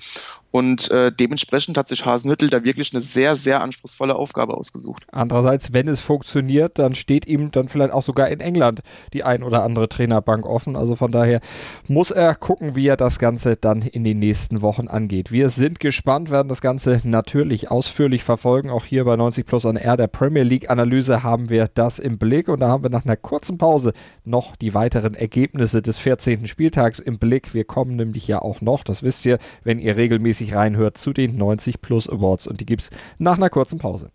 Und 0.52 0.92
äh, 0.92 1.12
dementsprechend 1.12 1.78
hat 1.78 1.88
sich 1.88 2.06
Hasenhüttel 2.06 2.50
da 2.50 2.64
wirklich 2.64 2.94
eine 2.94 3.02
sehr, 3.02 3.36
sehr 3.36 3.62
anspruchsvolle 3.62 4.16
Aufgabe 4.16 4.56
ausgesucht. 4.56 5.06
Andererseits, 5.12 5.74
wenn 5.74 5.88
es 5.88 6.02
funktioniert, 6.02 6.78
dann 6.78 6.94
steht 6.94 7.26
ihm 7.26 7.52
dann 7.52 7.68
vielleicht 7.68 7.94
auch 7.94 8.04
sogar 8.04 8.30
in 8.30 8.40
England 8.40 8.82
die 9.14 9.24
ein 9.24 9.44
oder 9.44 9.64
andere 9.64 9.90
Trainerbank 9.90 10.46
offen. 10.46 10.76
Also 10.76 10.96
von 10.96 11.12
daher 11.12 11.42
muss 11.88 12.12
er 12.12 12.36
gucken, 12.36 12.76
wie 12.76 12.88
er 12.88 12.98
das 12.98 13.18
Ganze 13.18 13.56
dann 13.56 13.82
in 13.82 14.04
den 14.04 14.20
nächsten 14.20 14.62
Wochen 14.62 14.88
angeht. 14.88 15.32
Wir 15.32 15.50
sind 15.50 15.80
gespannt, 15.80 16.30
werden 16.30 16.48
das 16.48 16.62
Ganze 16.62 17.02
natürlich 17.04 17.72
ausführlich 17.72 18.24
verfolgen. 18.24 18.70
Auch 18.70 18.86
hier 18.86 19.06
bei 19.06 19.16
90 19.16 19.46
Plus 19.46 19.66
an 19.66 19.78
R 19.78 19.98
der 19.98 20.08
Premier 20.08 20.44
League 20.44 20.70
Analyse 20.70 21.24
haben 21.24 21.50
wir 21.50 21.68
das 21.74 21.98
im 21.98 22.20
Blick. 22.20 22.48
Und 22.50 22.60
da 22.60 22.68
haben 22.68 22.84
wir 22.84 22.92
nach 22.92 23.06
einer 23.06 23.18
kurzen 23.18 23.58
Pause 23.58 23.94
noch 24.26 24.56
die 24.56 24.76
weiteren 24.76 25.16
Ergebnisse 25.16 25.82
des 25.82 25.98
14. 25.98 26.48
Spieltags 26.52 27.00
im 27.00 27.18
Blick. 27.18 27.54
Wir 27.54 27.64
kommen 27.64 27.96
nämlich 27.96 28.28
ja 28.28 28.40
auch 28.40 28.62
noch, 28.62 28.84
das 28.84 29.02
wisst 29.02 29.26
ihr, 29.26 29.40
wenn 29.64 29.80
ihr 29.80 29.98
regelmäßig 29.98 30.54
reinhört, 30.54 30.98
zu 30.98 31.14
den 31.14 31.38
90 31.38 31.82
Plus 31.82 32.08
Awards 32.08 32.46
und 32.46 32.62
die 32.62 32.66
gibt 32.66 32.84
es 32.84 32.90
nach 33.18 33.38
einer 33.38 33.50
kurzen 33.50 33.80
Pause. 33.80 34.12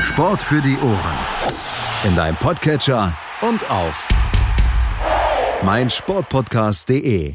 Sport 0.00 0.40
für 0.40 0.62
die 0.62 0.78
Ohren. 0.78 1.18
In 2.08 2.14
deinem 2.16 2.36
Podcatcher 2.36 3.16
und 3.42 3.68
auf 3.70 4.08
meinsportpodcast.de. 5.62 7.34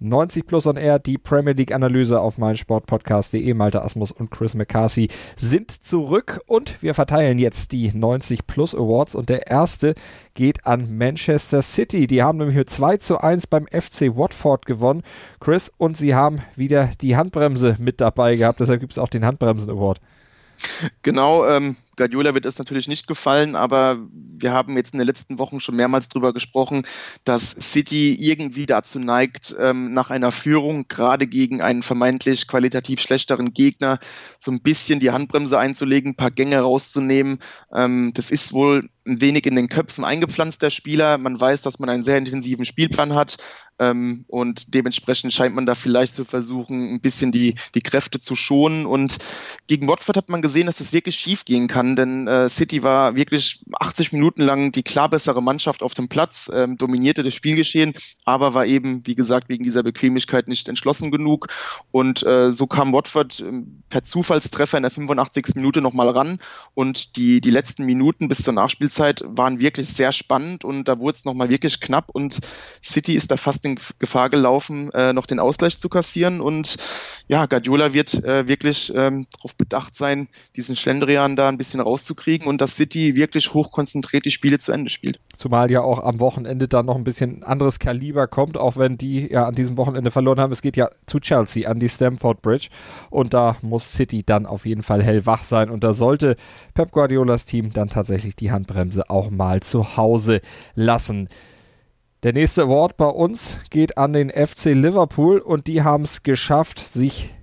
90 0.00 0.46
Plus 0.46 0.66
on 0.66 0.76
Air, 0.76 0.98
die 0.98 1.18
Premier 1.18 1.52
League 1.52 1.72
Analyse 1.72 2.20
auf 2.20 2.38
meinsportpodcast.de. 2.38 3.54
Malte 3.54 3.82
Asmus 3.82 4.12
und 4.12 4.30
Chris 4.30 4.54
McCarthy 4.54 5.08
sind 5.36 5.70
zurück 5.70 6.40
und 6.46 6.82
wir 6.82 6.94
verteilen 6.94 7.38
jetzt 7.38 7.72
die 7.72 7.92
90 7.92 8.46
Plus 8.46 8.74
Awards 8.74 9.14
und 9.14 9.28
der 9.28 9.46
erste 9.46 9.94
geht 10.34 10.66
an 10.66 10.96
Manchester 10.96 11.60
City. 11.60 12.06
Die 12.06 12.22
haben 12.22 12.38
nämlich 12.38 12.56
mit 12.56 12.70
2 12.70 12.96
zu 12.96 13.18
1 13.18 13.46
beim 13.46 13.66
FC 13.66 14.16
Watford 14.16 14.64
gewonnen. 14.64 15.02
Chris, 15.38 15.70
und 15.76 15.96
sie 15.96 16.14
haben 16.14 16.38
wieder 16.56 16.90
die 17.00 17.16
Handbremse 17.16 17.76
mit 17.78 18.00
dabei 18.00 18.36
gehabt, 18.36 18.60
deshalb 18.60 18.80
gibt 18.80 18.92
es 18.92 18.98
auch 18.98 19.08
den 19.08 19.24
Handbremsen 19.26 19.70
Award. 19.70 20.00
Genau, 21.02 21.46
ähm, 21.46 21.76
Guardiola 22.00 22.32
wird 22.32 22.46
es 22.46 22.58
natürlich 22.58 22.88
nicht 22.88 23.06
gefallen, 23.06 23.54
aber 23.54 23.98
wir 24.10 24.52
haben 24.52 24.74
jetzt 24.78 24.94
in 24.94 24.98
den 24.98 25.06
letzten 25.06 25.38
Wochen 25.38 25.60
schon 25.60 25.76
mehrmals 25.76 26.08
darüber 26.08 26.32
gesprochen, 26.32 26.86
dass 27.24 27.50
City 27.50 28.16
irgendwie 28.18 28.64
dazu 28.64 28.98
neigt, 28.98 29.54
ähm, 29.60 29.92
nach 29.92 30.08
einer 30.08 30.32
Führung 30.32 30.88
gerade 30.88 31.26
gegen 31.26 31.60
einen 31.60 31.82
vermeintlich 31.82 32.48
qualitativ 32.48 33.02
schlechteren 33.02 33.52
Gegner 33.52 33.98
so 34.38 34.50
ein 34.50 34.62
bisschen 34.62 34.98
die 34.98 35.10
Handbremse 35.10 35.58
einzulegen, 35.58 36.12
ein 36.12 36.16
paar 36.16 36.30
Gänge 36.30 36.60
rauszunehmen. 36.60 37.38
Ähm, 37.70 38.12
das 38.14 38.30
ist 38.30 38.54
wohl 38.54 38.88
ein 39.06 39.20
wenig 39.20 39.46
in 39.46 39.56
den 39.56 39.68
Köpfen 39.68 40.04
eingepflanzt 40.04 40.62
der 40.62 40.70
Spieler. 40.70 41.18
Man 41.18 41.38
weiß, 41.38 41.60
dass 41.62 41.78
man 41.78 41.90
einen 41.90 42.02
sehr 42.02 42.16
intensiven 42.16 42.64
Spielplan 42.64 43.14
hat 43.14 43.36
ähm, 43.78 44.24
und 44.28 44.74
dementsprechend 44.74 45.32
scheint 45.32 45.54
man 45.54 45.66
da 45.66 45.74
vielleicht 45.74 46.14
zu 46.14 46.24
versuchen, 46.24 46.92
ein 46.92 47.00
bisschen 47.00 47.32
die, 47.32 47.54
die 47.74 47.80
Kräfte 47.80 48.20
zu 48.20 48.36
schonen. 48.36 48.84
Und 48.84 49.18
gegen 49.66 49.88
Watford 49.88 50.18
hat 50.18 50.28
man 50.28 50.42
gesehen, 50.42 50.66
dass 50.66 50.78
das 50.78 50.92
wirklich 50.92 51.16
schief 51.16 51.44
gehen 51.44 51.66
kann 51.66 51.89
kann, 51.90 51.96
denn 51.96 52.28
äh, 52.28 52.48
City 52.48 52.82
war 52.82 53.14
wirklich 53.14 53.64
80 53.78 54.12
Minuten 54.12 54.42
lang 54.42 54.72
die 54.72 54.82
klar 54.82 55.08
bessere 55.08 55.42
Mannschaft 55.42 55.82
auf 55.82 55.94
dem 55.94 56.08
Platz, 56.08 56.50
ähm, 56.52 56.76
dominierte 56.76 57.22
das 57.22 57.34
Spielgeschehen, 57.34 57.92
aber 58.24 58.54
war 58.54 58.66
eben, 58.66 59.06
wie 59.06 59.14
gesagt, 59.14 59.48
wegen 59.48 59.64
dieser 59.64 59.82
Bequemlichkeit 59.82 60.48
nicht 60.48 60.68
entschlossen 60.68 61.10
genug. 61.10 61.48
Und 61.90 62.24
äh, 62.24 62.52
so 62.52 62.66
kam 62.66 62.92
Watford 62.92 63.40
äh, 63.40 63.62
per 63.88 64.02
Zufallstreffer 64.02 64.76
in 64.76 64.82
der 64.82 64.90
85. 64.90 65.56
Minute 65.56 65.80
nochmal 65.80 66.08
ran. 66.08 66.38
Und 66.74 67.16
die, 67.16 67.40
die 67.40 67.50
letzten 67.50 67.84
Minuten 67.84 68.28
bis 68.28 68.42
zur 68.42 68.52
Nachspielzeit 68.52 69.22
waren 69.26 69.60
wirklich 69.60 69.88
sehr 69.88 70.12
spannend 70.12 70.64
und 70.64 70.84
da 70.84 70.98
wurde 70.98 71.16
es 71.16 71.24
nochmal 71.24 71.50
wirklich 71.50 71.80
knapp. 71.80 72.10
Und 72.10 72.38
City 72.82 73.14
ist 73.14 73.30
da 73.30 73.36
fast 73.36 73.64
in 73.64 73.78
Gefahr 73.98 74.30
gelaufen, 74.30 74.92
äh, 74.92 75.12
noch 75.12 75.26
den 75.26 75.40
Ausgleich 75.40 75.78
zu 75.78 75.88
kassieren. 75.88 76.40
Und 76.40 76.76
ja, 77.28 77.46
Guardiola 77.46 77.92
wird 77.92 78.14
äh, 78.24 78.46
wirklich 78.46 78.92
ähm, 78.94 79.26
darauf 79.36 79.54
bedacht 79.54 79.96
sein, 79.96 80.28
diesen 80.56 80.76
Schlendrian 80.76 81.36
da 81.36 81.48
ein 81.48 81.58
bisschen 81.58 81.69
rauszukriegen 81.78 82.48
und 82.48 82.60
dass 82.60 82.74
City 82.74 83.14
wirklich 83.14 83.54
hochkonzentriert 83.54 84.24
die 84.24 84.32
Spiele 84.32 84.58
zu 84.58 84.72
Ende 84.72 84.90
spielt. 84.90 85.20
Zumal 85.36 85.70
ja 85.70 85.82
auch 85.82 86.02
am 86.02 86.18
Wochenende 86.18 86.66
dann 86.66 86.86
noch 86.86 86.96
ein 86.96 87.04
bisschen 87.04 87.44
anderes 87.44 87.78
Kaliber 87.78 88.26
kommt, 88.26 88.58
auch 88.58 88.76
wenn 88.76 88.98
die 88.98 89.30
ja 89.30 89.46
an 89.46 89.54
diesem 89.54 89.76
Wochenende 89.76 90.10
verloren 90.10 90.40
haben. 90.40 90.52
Es 90.52 90.62
geht 90.62 90.76
ja 90.76 90.88
zu 91.06 91.20
Chelsea 91.20 91.70
an 91.70 91.78
die 91.78 91.88
Stamford 91.88 92.42
Bridge 92.42 92.68
und 93.10 93.34
da 93.34 93.56
muss 93.62 93.92
City 93.92 94.24
dann 94.24 94.46
auf 94.46 94.66
jeden 94.66 94.82
Fall 94.82 95.02
hellwach 95.02 95.44
sein 95.44 95.70
und 95.70 95.84
da 95.84 95.92
sollte 95.92 96.34
Pep 96.74 96.90
Guardiolas 96.90 97.44
Team 97.44 97.72
dann 97.72 97.90
tatsächlich 97.90 98.34
die 98.34 98.50
Handbremse 98.50 99.08
auch 99.10 99.30
mal 99.30 99.60
zu 99.60 99.96
Hause 99.96 100.40
lassen. 100.74 101.28
Der 102.22 102.34
nächste 102.34 102.64
Award 102.64 102.98
bei 102.98 103.06
uns 103.06 103.58
geht 103.70 103.96
an 103.96 104.12
den 104.12 104.28
FC 104.28 104.66
Liverpool 104.66 105.38
und 105.38 105.66
die 105.66 105.82
haben 105.82 106.04
es 106.04 106.22
geschafft, 106.22 106.78
sich 106.78 107.34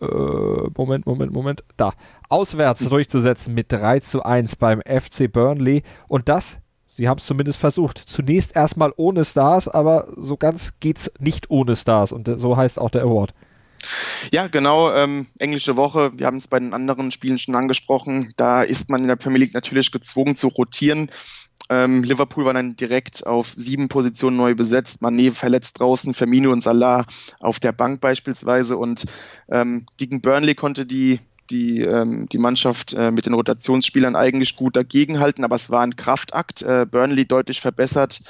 äh, 0.00 0.70
Moment, 0.76 1.06
Moment, 1.06 1.32
Moment, 1.32 1.64
da, 1.76 1.92
auswärts 2.28 2.88
durchzusetzen 2.88 3.54
mit 3.54 3.72
3 3.72 4.00
zu 4.00 4.22
1 4.22 4.56
beim 4.56 4.80
FC 4.80 5.30
Burnley 5.30 5.82
und 6.08 6.28
das 6.28 6.60
Sie 6.98 7.08
haben 7.08 7.18
es 7.18 7.26
zumindest 7.26 7.60
versucht. 7.60 7.96
Zunächst 7.96 8.56
erstmal 8.56 8.92
ohne 8.96 9.24
Stars, 9.24 9.68
aber 9.68 10.08
so 10.16 10.36
ganz 10.36 10.80
geht's 10.80 11.12
nicht 11.20 11.48
ohne 11.48 11.76
Stars 11.76 12.10
und 12.10 12.28
so 12.38 12.56
heißt 12.56 12.80
auch 12.80 12.90
der 12.90 13.02
Award. 13.02 13.34
Ja, 14.32 14.48
genau. 14.48 14.92
Ähm, 14.92 15.26
englische 15.38 15.76
Woche. 15.76 16.12
Wir 16.16 16.26
haben 16.26 16.38
es 16.38 16.48
bei 16.48 16.58
den 16.58 16.74
anderen 16.74 17.10
Spielen 17.10 17.38
schon 17.38 17.54
angesprochen. 17.54 18.32
Da 18.36 18.62
ist 18.62 18.90
man 18.90 19.02
in 19.02 19.08
der 19.08 19.16
Premier 19.16 19.40
League 19.40 19.54
natürlich 19.54 19.92
gezwungen 19.92 20.36
zu 20.36 20.48
rotieren. 20.48 21.10
Ähm, 21.70 22.02
Liverpool 22.02 22.44
war 22.44 22.54
dann 22.54 22.76
direkt 22.76 23.26
auf 23.26 23.48
sieben 23.48 23.88
Positionen 23.88 24.36
neu 24.36 24.54
besetzt. 24.54 25.02
Mané 25.02 25.32
verletzt 25.32 25.80
draußen, 25.80 26.14
Firmino 26.14 26.50
und 26.50 26.62
Salah 26.62 27.04
auf 27.40 27.60
der 27.60 27.72
Bank 27.72 28.00
beispielsweise. 28.00 28.76
Und 28.76 29.06
ähm, 29.50 29.86
gegen 29.96 30.20
Burnley 30.20 30.54
konnte 30.54 30.86
die 30.86 31.20
die, 31.50 31.80
ähm, 31.80 32.28
die 32.28 32.38
Mannschaft 32.38 32.92
äh, 32.92 33.10
mit 33.10 33.26
den 33.26 33.34
Rotationsspielern 33.34 34.16
eigentlich 34.16 34.56
gut 34.56 34.76
dagegenhalten, 34.76 35.44
aber 35.44 35.56
es 35.56 35.70
war 35.70 35.82
ein 35.82 35.96
Kraftakt. 35.96 36.62
Äh, 36.62 36.84
Burnley 36.84 37.26
deutlich 37.26 37.60
verbessert, 37.60 38.20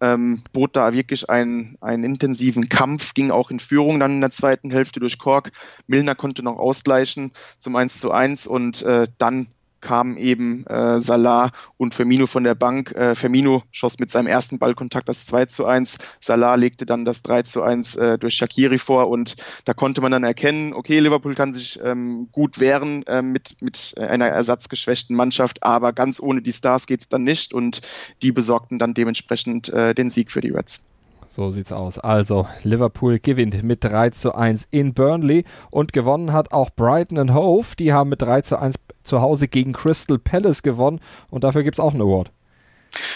ähm, 0.00 0.42
bot 0.52 0.76
da 0.76 0.92
wirklich 0.92 1.28
einen, 1.28 1.76
einen 1.80 2.04
intensiven 2.04 2.68
Kampf, 2.68 3.14
ging 3.14 3.30
auch 3.30 3.50
in 3.50 3.60
Führung 3.60 4.00
dann 4.00 4.12
in 4.12 4.20
der 4.20 4.30
zweiten 4.30 4.70
Hälfte 4.70 5.00
durch 5.00 5.18
Kork. 5.18 5.52
Milner 5.86 6.14
konnte 6.14 6.42
noch 6.42 6.58
ausgleichen 6.58 7.32
zum 7.58 7.76
1 7.76 8.00
zu 8.00 8.12
1 8.12 8.46
und 8.46 8.82
äh, 8.82 9.08
dann 9.18 9.48
kamen 9.80 10.16
eben 10.16 10.66
äh, 10.66 11.00
Salah 11.00 11.50
und 11.76 11.94
Firmino 11.94 12.26
von 12.26 12.44
der 12.44 12.54
Bank. 12.54 12.92
Äh, 12.92 13.14
Firmino 13.14 13.62
schoss 13.70 13.98
mit 13.98 14.10
seinem 14.10 14.26
ersten 14.26 14.58
Ballkontakt 14.58 15.08
das 15.08 15.26
2 15.26 15.46
zu 15.46 15.66
1. 15.66 15.98
Salah 16.20 16.54
legte 16.56 16.86
dann 16.86 17.04
das 17.04 17.22
3 17.22 17.42
zu 17.42 17.62
1 17.62 17.96
äh, 17.96 18.18
durch 18.18 18.34
Shakiri 18.34 18.78
vor 18.78 19.08
und 19.08 19.36
da 19.64 19.74
konnte 19.74 20.00
man 20.00 20.12
dann 20.12 20.24
erkennen, 20.24 20.72
okay, 20.72 20.98
Liverpool 20.98 21.34
kann 21.34 21.52
sich 21.52 21.78
ähm, 21.82 22.28
gut 22.32 22.60
wehren 22.60 23.06
äh, 23.06 23.22
mit, 23.22 23.60
mit 23.60 23.94
einer 23.98 24.28
ersatzgeschwächten 24.28 25.16
Mannschaft, 25.16 25.62
aber 25.62 25.92
ganz 25.92 26.20
ohne 26.20 26.42
die 26.42 26.52
Stars 26.52 26.86
geht's 26.86 27.08
dann 27.08 27.22
nicht 27.22 27.54
und 27.54 27.82
die 28.22 28.32
besorgten 28.32 28.78
dann 28.78 28.94
dementsprechend 28.94 29.68
äh, 29.68 29.94
den 29.94 30.10
Sieg 30.10 30.32
für 30.32 30.40
die 30.40 30.50
Reds. 30.50 30.82
So 31.30 31.50
sieht's 31.50 31.72
aus. 31.72 31.98
Also, 31.98 32.48
Liverpool 32.62 33.18
gewinnt 33.18 33.62
mit 33.62 33.84
3 33.84 34.10
zu 34.10 34.34
1 34.34 34.66
in 34.70 34.94
Burnley 34.94 35.44
und 35.70 35.92
gewonnen 35.92 36.32
hat 36.32 36.52
auch 36.52 36.70
Brighton 36.70 37.18
and 37.18 37.34
Hove. 37.34 37.76
Die 37.78 37.92
haben 37.92 38.08
mit 38.08 38.22
3 38.22 38.40
zu 38.40 38.58
1 38.58 38.76
zu 39.08 39.20
Hause 39.20 39.48
gegen 39.48 39.72
Crystal 39.72 40.18
Palace 40.18 40.62
gewonnen 40.62 41.00
und 41.30 41.44
dafür 41.44 41.62
gibt 41.62 41.78
es 41.78 41.80
auch 41.80 41.92
einen 41.92 42.02
Award. 42.02 42.30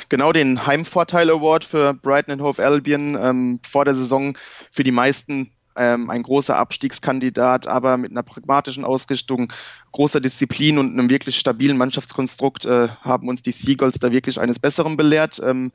Genau, 0.09 0.33
den 0.33 0.67
Heimvorteil 0.67 1.31
Award 1.31 1.65
für 1.65 1.95
Brighton 1.95 2.43
Hove 2.43 2.63
Albion 2.63 3.17
ähm, 3.21 3.61
vor 3.67 3.85
der 3.85 3.95
Saison 3.95 4.37
für 4.71 4.85
die 4.85 4.93
meisten 4.93 5.51
ähm, 5.77 6.11
ein 6.11 6.23
großer 6.23 6.57
Abstiegskandidat, 6.57 7.67
aber 7.67 7.97
mit 7.97 8.11
einer 8.11 8.23
pragmatischen 8.23 8.85
Ausrichtung, 8.85 9.53
großer 9.93 10.21
Disziplin 10.21 10.79
und 10.79 10.93
einem 10.93 11.11
wirklich 11.11 11.39
stabilen 11.39 11.77
Mannschaftskonstrukt 11.77 12.65
äh, 12.67 12.89
haben 13.01 13.29
uns 13.29 13.43
die 13.43 13.53
Seagulls 13.53 13.99
da 13.99 14.13
wirklich 14.13 14.39
eines 14.39 14.59
Besseren 14.59 14.97
belehrt. 14.97 15.41
Ähm, 15.45 15.73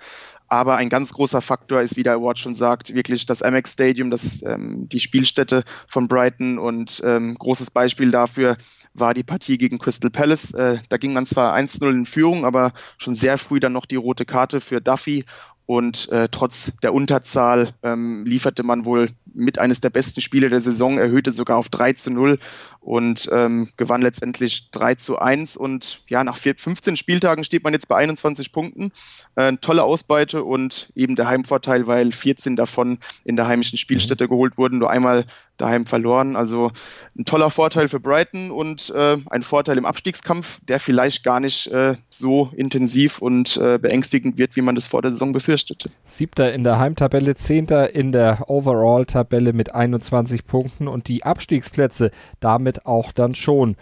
aber 0.48 0.78
ein 0.78 0.90
ganz 0.90 1.14
großer 1.14 1.42
Faktor 1.42 1.82
ist, 1.82 1.98
wie 1.98 2.04
der 2.04 2.14
Award 2.14 2.40
schon 2.40 2.56
sagt, 2.56 2.94
wirklich 2.94 3.26
das 3.26 3.42
Amex 3.42 3.74
Stadium, 3.74 4.10
das, 4.10 4.42
ähm, 4.44 4.88
die 4.88 5.00
Spielstätte 5.00 5.64
von 5.88 6.08
Brighton 6.08 6.58
und 6.58 7.02
ähm, 7.06 7.36
großes 7.36 7.72
Beispiel 7.72 8.12
dafür, 8.12 8.56
war 9.00 9.14
die 9.14 9.24
Partie 9.24 9.58
gegen 9.58 9.80
Crystal 9.80 10.12
Palace. 10.12 10.54
Äh, 10.54 10.80
da 10.90 10.98
ging 10.98 11.14
man 11.14 11.26
zwar 11.26 11.56
1-0 11.56 11.90
in 11.90 12.06
Führung, 12.06 12.46
aber 12.46 12.74
schon 12.98 13.16
sehr 13.16 13.38
früh 13.38 13.60
dann 13.60 13.74
noch 13.74 13.86
die 13.86 13.96
rote 13.96 14.26
Karte 14.26 14.62
für 14.62 14.82
Duffy 14.82 15.26
und 15.68 16.08
äh, 16.14 16.30
trotz 16.32 16.72
der 16.82 16.94
Unterzahl 16.94 17.72
ähm, 17.84 18.26
lieferte 18.26 18.64
man 18.64 18.86
wohl 18.86 19.10
mit 19.34 19.60
eines 19.60 19.82
der 19.82 19.90
besten 19.90 20.22
Spiele 20.22 20.48
der 20.48 20.62
Saison, 20.62 20.98
erhöhte 20.98 21.32
sogar 21.32 21.58
auf 21.58 21.68
3 21.68 21.92
zu 21.92 22.10
0 22.10 22.40
und 22.80 23.30
ähm, 23.34 23.68
gewann 23.76 24.02
letztendlich 24.02 24.72
3 24.72 24.96
zu 24.96 25.20
1. 25.20 25.58
Und 25.58 26.04
ja, 26.08 26.24
nach 26.24 26.38
15 26.38 26.96
Spieltagen 26.96 27.44
steht 27.44 27.66
man 27.66 27.74
jetzt 27.74 27.90
bei 27.90 27.98
21 27.98 28.54
Punkten. 28.54 28.94
Äh, 29.36 29.58
tolle 29.58 29.84
Ausbeute 29.84 30.46
und 30.46 30.90
eben 30.96 31.16
der 31.16 31.28
Heimvorteil, 31.28 31.86
weil 31.86 32.14
14 32.14 32.56
davon 32.56 33.00
in 33.26 33.36
der 33.36 33.48
heimischen 33.48 33.78
Spielstätte 33.78 34.24
mhm. 34.24 34.30
geholt 34.30 34.58
wurden, 34.58 34.80
nur 34.80 34.90
einmal 34.90 35.26
daheim 35.58 35.86
verloren. 35.86 36.36
Also 36.36 36.72
ein 37.18 37.26
toller 37.26 37.50
Vorteil 37.50 37.88
für 37.88 38.00
Brighton 38.00 38.52
und 38.52 38.90
äh, 38.96 39.18
ein 39.30 39.44
Vorteil 39.44 39.78
im 39.78 39.86
Abstiegskampf, 39.86 40.60
der 40.68 40.80
vielleicht 40.80 41.24
gar 41.24 41.40
nicht 41.40 41.68
äh, 41.68 41.96
so 42.10 42.52
intensiv 42.56 43.20
und 43.20 43.58
äh, 43.58 43.78
beängstigend 43.80 44.38
wird, 44.38 44.56
wie 44.56 44.62
man 44.62 44.76
das 44.76 44.88
vor 44.88 45.02
der 45.02 45.12
Saison 45.12 45.34
befürchtete. 45.34 45.90
Siebter 46.04 46.54
in 46.54 46.64
der 46.64 46.80
Heimtabelle, 46.80 47.36
Zehnter 47.36 47.94
in 47.94 48.12
der 48.12 48.50
Overall-Tabelle 48.50 49.54
mit 49.54 49.74
21 49.74 50.46
Punkten 50.46 50.88
und 50.88 51.08
die 51.08 51.24
Abstiegsplätze 51.24 52.12
damit 52.40 52.86
auch 52.86 53.12
dann 53.12 53.36
schon 53.36 53.76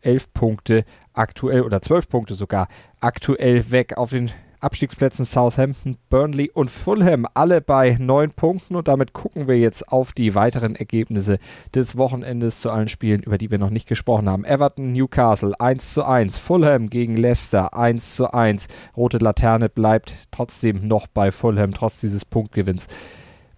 elf 0.00 0.32
Punkte 0.32 0.84
aktuell 1.12 1.62
oder 1.62 1.80
zwölf 1.80 2.08
Punkte 2.08 2.34
sogar 2.34 2.68
aktuell 3.00 3.70
weg 3.70 3.96
auf 3.96 4.10
den 4.10 4.30
Abstiegsplätzen 4.62 5.24
Southampton, 5.24 5.96
Burnley 6.08 6.50
und 6.54 6.70
Fulham 6.70 7.26
alle 7.34 7.60
bei 7.60 7.96
neun 7.98 8.30
Punkten 8.30 8.76
und 8.76 8.86
damit 8.86 9.12
gucken 9.12 9.48
wir 9.48 9.58
jetzt 9.58 9.88
auf 9.88 10.12
die 10.12 10.36
weiteren 10.36 10.76
Ergebnisse 10.76 11.38
des 11.74 11.98
Wochenendes 11.98 12.60
zu 12.60 12.70
allen 12.70 12.88
Spielen, 12.88 13.24
über 13.24 13.38
die 13.38 13.50
wir 13.50 13.58
noch 13.58 13.70
nicht 13.70 13.88
gesprochen 13.88 14.30
haben. 14.30 14.44
Everton, 14.44 14.92
Newcastle 14.92 15.58
1 15.58 15.94
zu 15.94 16.04
1, 16.04 16.38
Fulham 16.38 16.88
gegen 16.88 17.16
Leicester 17.16 17.76
1 17.76 18.14
zu 18.14 18.32
1. 18.32 18.68
Rote 18.96 19.18
Laterne 19.18 19.68
bleibt 19.68 20.14
trotzdem 20.30 20.86
noch 20.86 21.08
bei 21.08 21.32
Fulham, 21.32 21.74
trotz 21.74 22.00
dieses 22.00 22.24
Punktgewinns. 22.24 22.86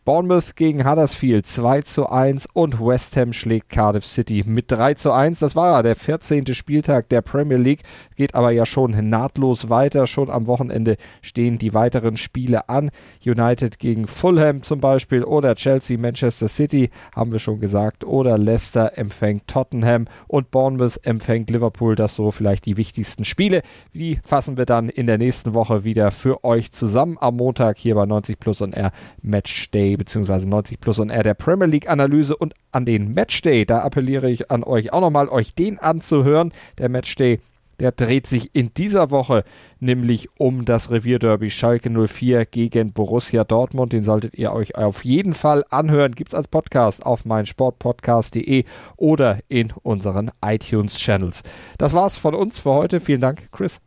Bournemouth 0.05 0.55
gegen 0.55 0.87
Huddersfield 0.87 1.47
2 1.47 1.81
zu 1.81 2.11
1 2.11 2.51
und 2.53 2.79
West 2.79 3.17
Ham 3.17 3.33
schlägt 3.33 3.71
Cardiff 3.71 4.05
City 4.05 4.45
mit 4.45 4.71
3 4.71 4.93
zu 4.93 5.13
1. 5.13 5.39
Das 5.39 5.57
war 5.57 5.83
der 5.83 5.97
14. 5.97 6.53
Spieltag 6.53 7.09
der 7.09 7.23
Premier 7.23 7.57
League, 7.57 7.85
geht 8.15 8.35
aber 8.35 8.51
ja 8.51 8.67
schon 8.67 9.09
nahtlos 9.09 9.71
weiter. 9.71 10.07
Schon 10.07 10.29
am 10.29 10.47
Wochenende 10.47 10.99
stehen 11.23 11.57
die 11.57 11.73
weiteren 11.73 12.19
Spiele 12.19 12.69
an. 12.69 12.91
United 13.25 13.79
gegen 13.79 14.07
Fulham 14.07 14.63
zum 14.63 14.79
Beispiel 14.79 15.25
oder 15.25 15.55
Chelsea 15.55 15.97
Manchester 15.97 16.49
City, 16.49 16.91
haben 17.17 17.33
wir 17.33 17.39
schon 17.39 17.59
gesagt, 17.59 18.05
oder 18.05 18.37
Leicester 18.37 18.99
empfängt 18.99 19.47
Tottenham 19.47 20.05
und 20.29 20.51
Bournemouth 20.51 21.01
empfängt 21.05 21.49
Liverpool. 21.49 21.97
Das 21.97 22.15
so 22.15 22.31
vielleicht 22.31 22.67
die 22.67 22.77
wichtigsten 22.77 23.25
Spiele. 23.25 23.63
Die 23.95 24.21
fassen 24.23 24.59
wir 24.59 24.67
dann 24.67 24.91
in 24.91 25.07
der 25.07 25.17
nächsten 25.17 25.55
Woche 25.55 25.85
wieder 25.85 26.11
für 26.11 26.45
euch 26.45 26.73
zusammen 26.73 27.17
am 27.19 27.37
Montag 27.37 27.79
hier 27.79 27.95
bei 27.95 28.05
90 28.05 28.39
Plus 28.39 28.61
und 28.61 28.75
R 28.75 28.93
Match 29.23 29.71
Day 29.71 29.94
bzw. 29.97 30.47
90 30.47 30.81
Plus 30.81 30.99
und 30.99 31.11
R 31.11 31.23
der 31.23 31.35
Premier 31.35 31.67
League 31.67 31.89
Analyse 31.89 32.37
und 32.37 32.55
an 32.73 32.85
den 32.85 33.13
Matchday. 33.13 33.65
Da 33.65 33.81
appelliere 33.81 34.31
ich 34.31 34.51
an 34.51 34.65
euch 34.65 34.93
auch 34.93 35.01
nochmal, 35.01 35.29
euch 35.29 35.55
den 35.55 35.79
anzuhören. 35.79 36.53
Der 36.79 36.89
Matchday 36.89 37.41
der 37.81 37.93
dreht 37.93 38.27
sich 38.27 38.55
in 38.55 38.73
dieser 38.75 39.11
Woche 39.11 39.45
nämlich 39.81 40.29
um 40.39 40.65
das 40.65 40.91
Revierderby 40.91 41.51
Schalke 41.51 41.91
04 41.91 42.47
gegen 42.47 42.93
Borussia 42.93 43.45
Dortmund. 43.45 43.93
Den 43.93 44.05
solltet 44.05 44.35
ihr 44.35 44.53
euch 44.53 44.77
auf 44.77 45.05
jeden 45.05 45.33
Fall 45.33 45.65
anhören. 45.71 46.13
Gibt 46.13 46.33
es 46.33 46.35
als 46.35 46.49
Podcast 46.49 47.05
auf 47.05 47.25
meinsportpodcast.de 47.25 48.65
oder 48.97 49.41
in 49.49 49.73
unseren 49.83 50.31
iTunes-Channels. 50.45 51.43
Das 51.79 51.95
war's 51.95 52.19
von 52.19 52.35
uns 52.35 52.61
für 52.61 52.71
heute. 52.71 53.01
Vielen 53.01 53.21
Dank, 53.21 53.49
Chris. 53.53 53.81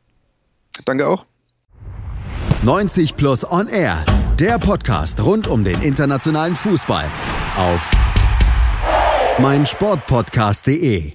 Danke 0.85 1.07
auch. 1.07 1.25
90 2.63 3.15
Plus 3.15 3.49
On 3.49 3.67
Air, 3.67 4.03
der 4.39 4.59
Podcast 4.59 5.23
rund 5.23 5.47
um 5.47 5.63
den 5.63 5.81
internationalen 5.81 6.55
Fußball 6.55 7.09
auf 7.57 7.91
meinsportpodcast.de. 9.39 11.11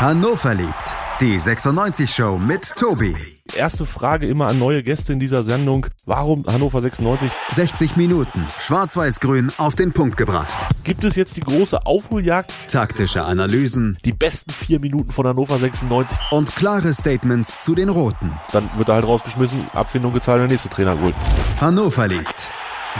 Hannover 0.00 0.54
liebt. 0.54 0.74
Die 1.20 1.38
96 1.38 2.12
Show 2.12 2.38
mit 2.38 2.72
Tobi. 2.76 3.37
Erste 3.58 3.86
Frage 3.86 4.28
immer 4.28 4.46
an 4.46 4.60
neue 4.60 4.84
Gäste 4.84 5.12
in 5.12 5.18
dieser 5.18 5.42
Sendung. 5.42 5.86
Warum 6.06 6.46
Hannover 6.46 6.80
96? 6.80 7.28
60 7.50 7.96
Minuten. 7.96 8.46
Schwarz-Weiß-Grün 8.60 9.50
auf 9.58 9.74
den 9.74 9.92
Punkt 9.92 10.16
gebracht. 10.16 10.68
Gibt 10.84 11.02
es 11.02 11.16
jetzt 11.16 11.36
die 11.36 11.40
große 11.40 11.84
Aufholjagd? 11.84 12.52
Taktische 12.70 13.24
Analysen. 13.24 13.98
Die 14.04 14.12
besten 14.12 14.52
vier 14.52 14.78
Minuten 14.78 15.10
von 15.10 15.26
Hannover 15.26 15.58
96. 15.58 16.16
Und 16.30 16.54
klare 16.54 16.94
Statements 16.94 17.60
zu 17.64 17.74
den 17.74 17.88
Roten. 17.88 18.32
Dann 18.52 18.70
wird 18.76 18.90
er 18.90 18.94
halt 18.94 19.06
rausgeschmissen, 19.08 19.68
Abfindung 19.72 20.12
gezahlt, 20.12 20.40
der 20.40 20.46
nächste 20.46 20.68
Trainer 20.68 20.94
geholt. 20.94 21.16
Hannover 21.60 22.06
liebt. 22.06 22.50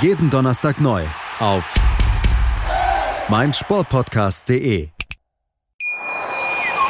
Jeden 0.00 0.28
Donnerstag 0.28 0.80
neu 0.80 1.04
auf 1.38 1.72
meinsportpodcast.de. 3.28 4.88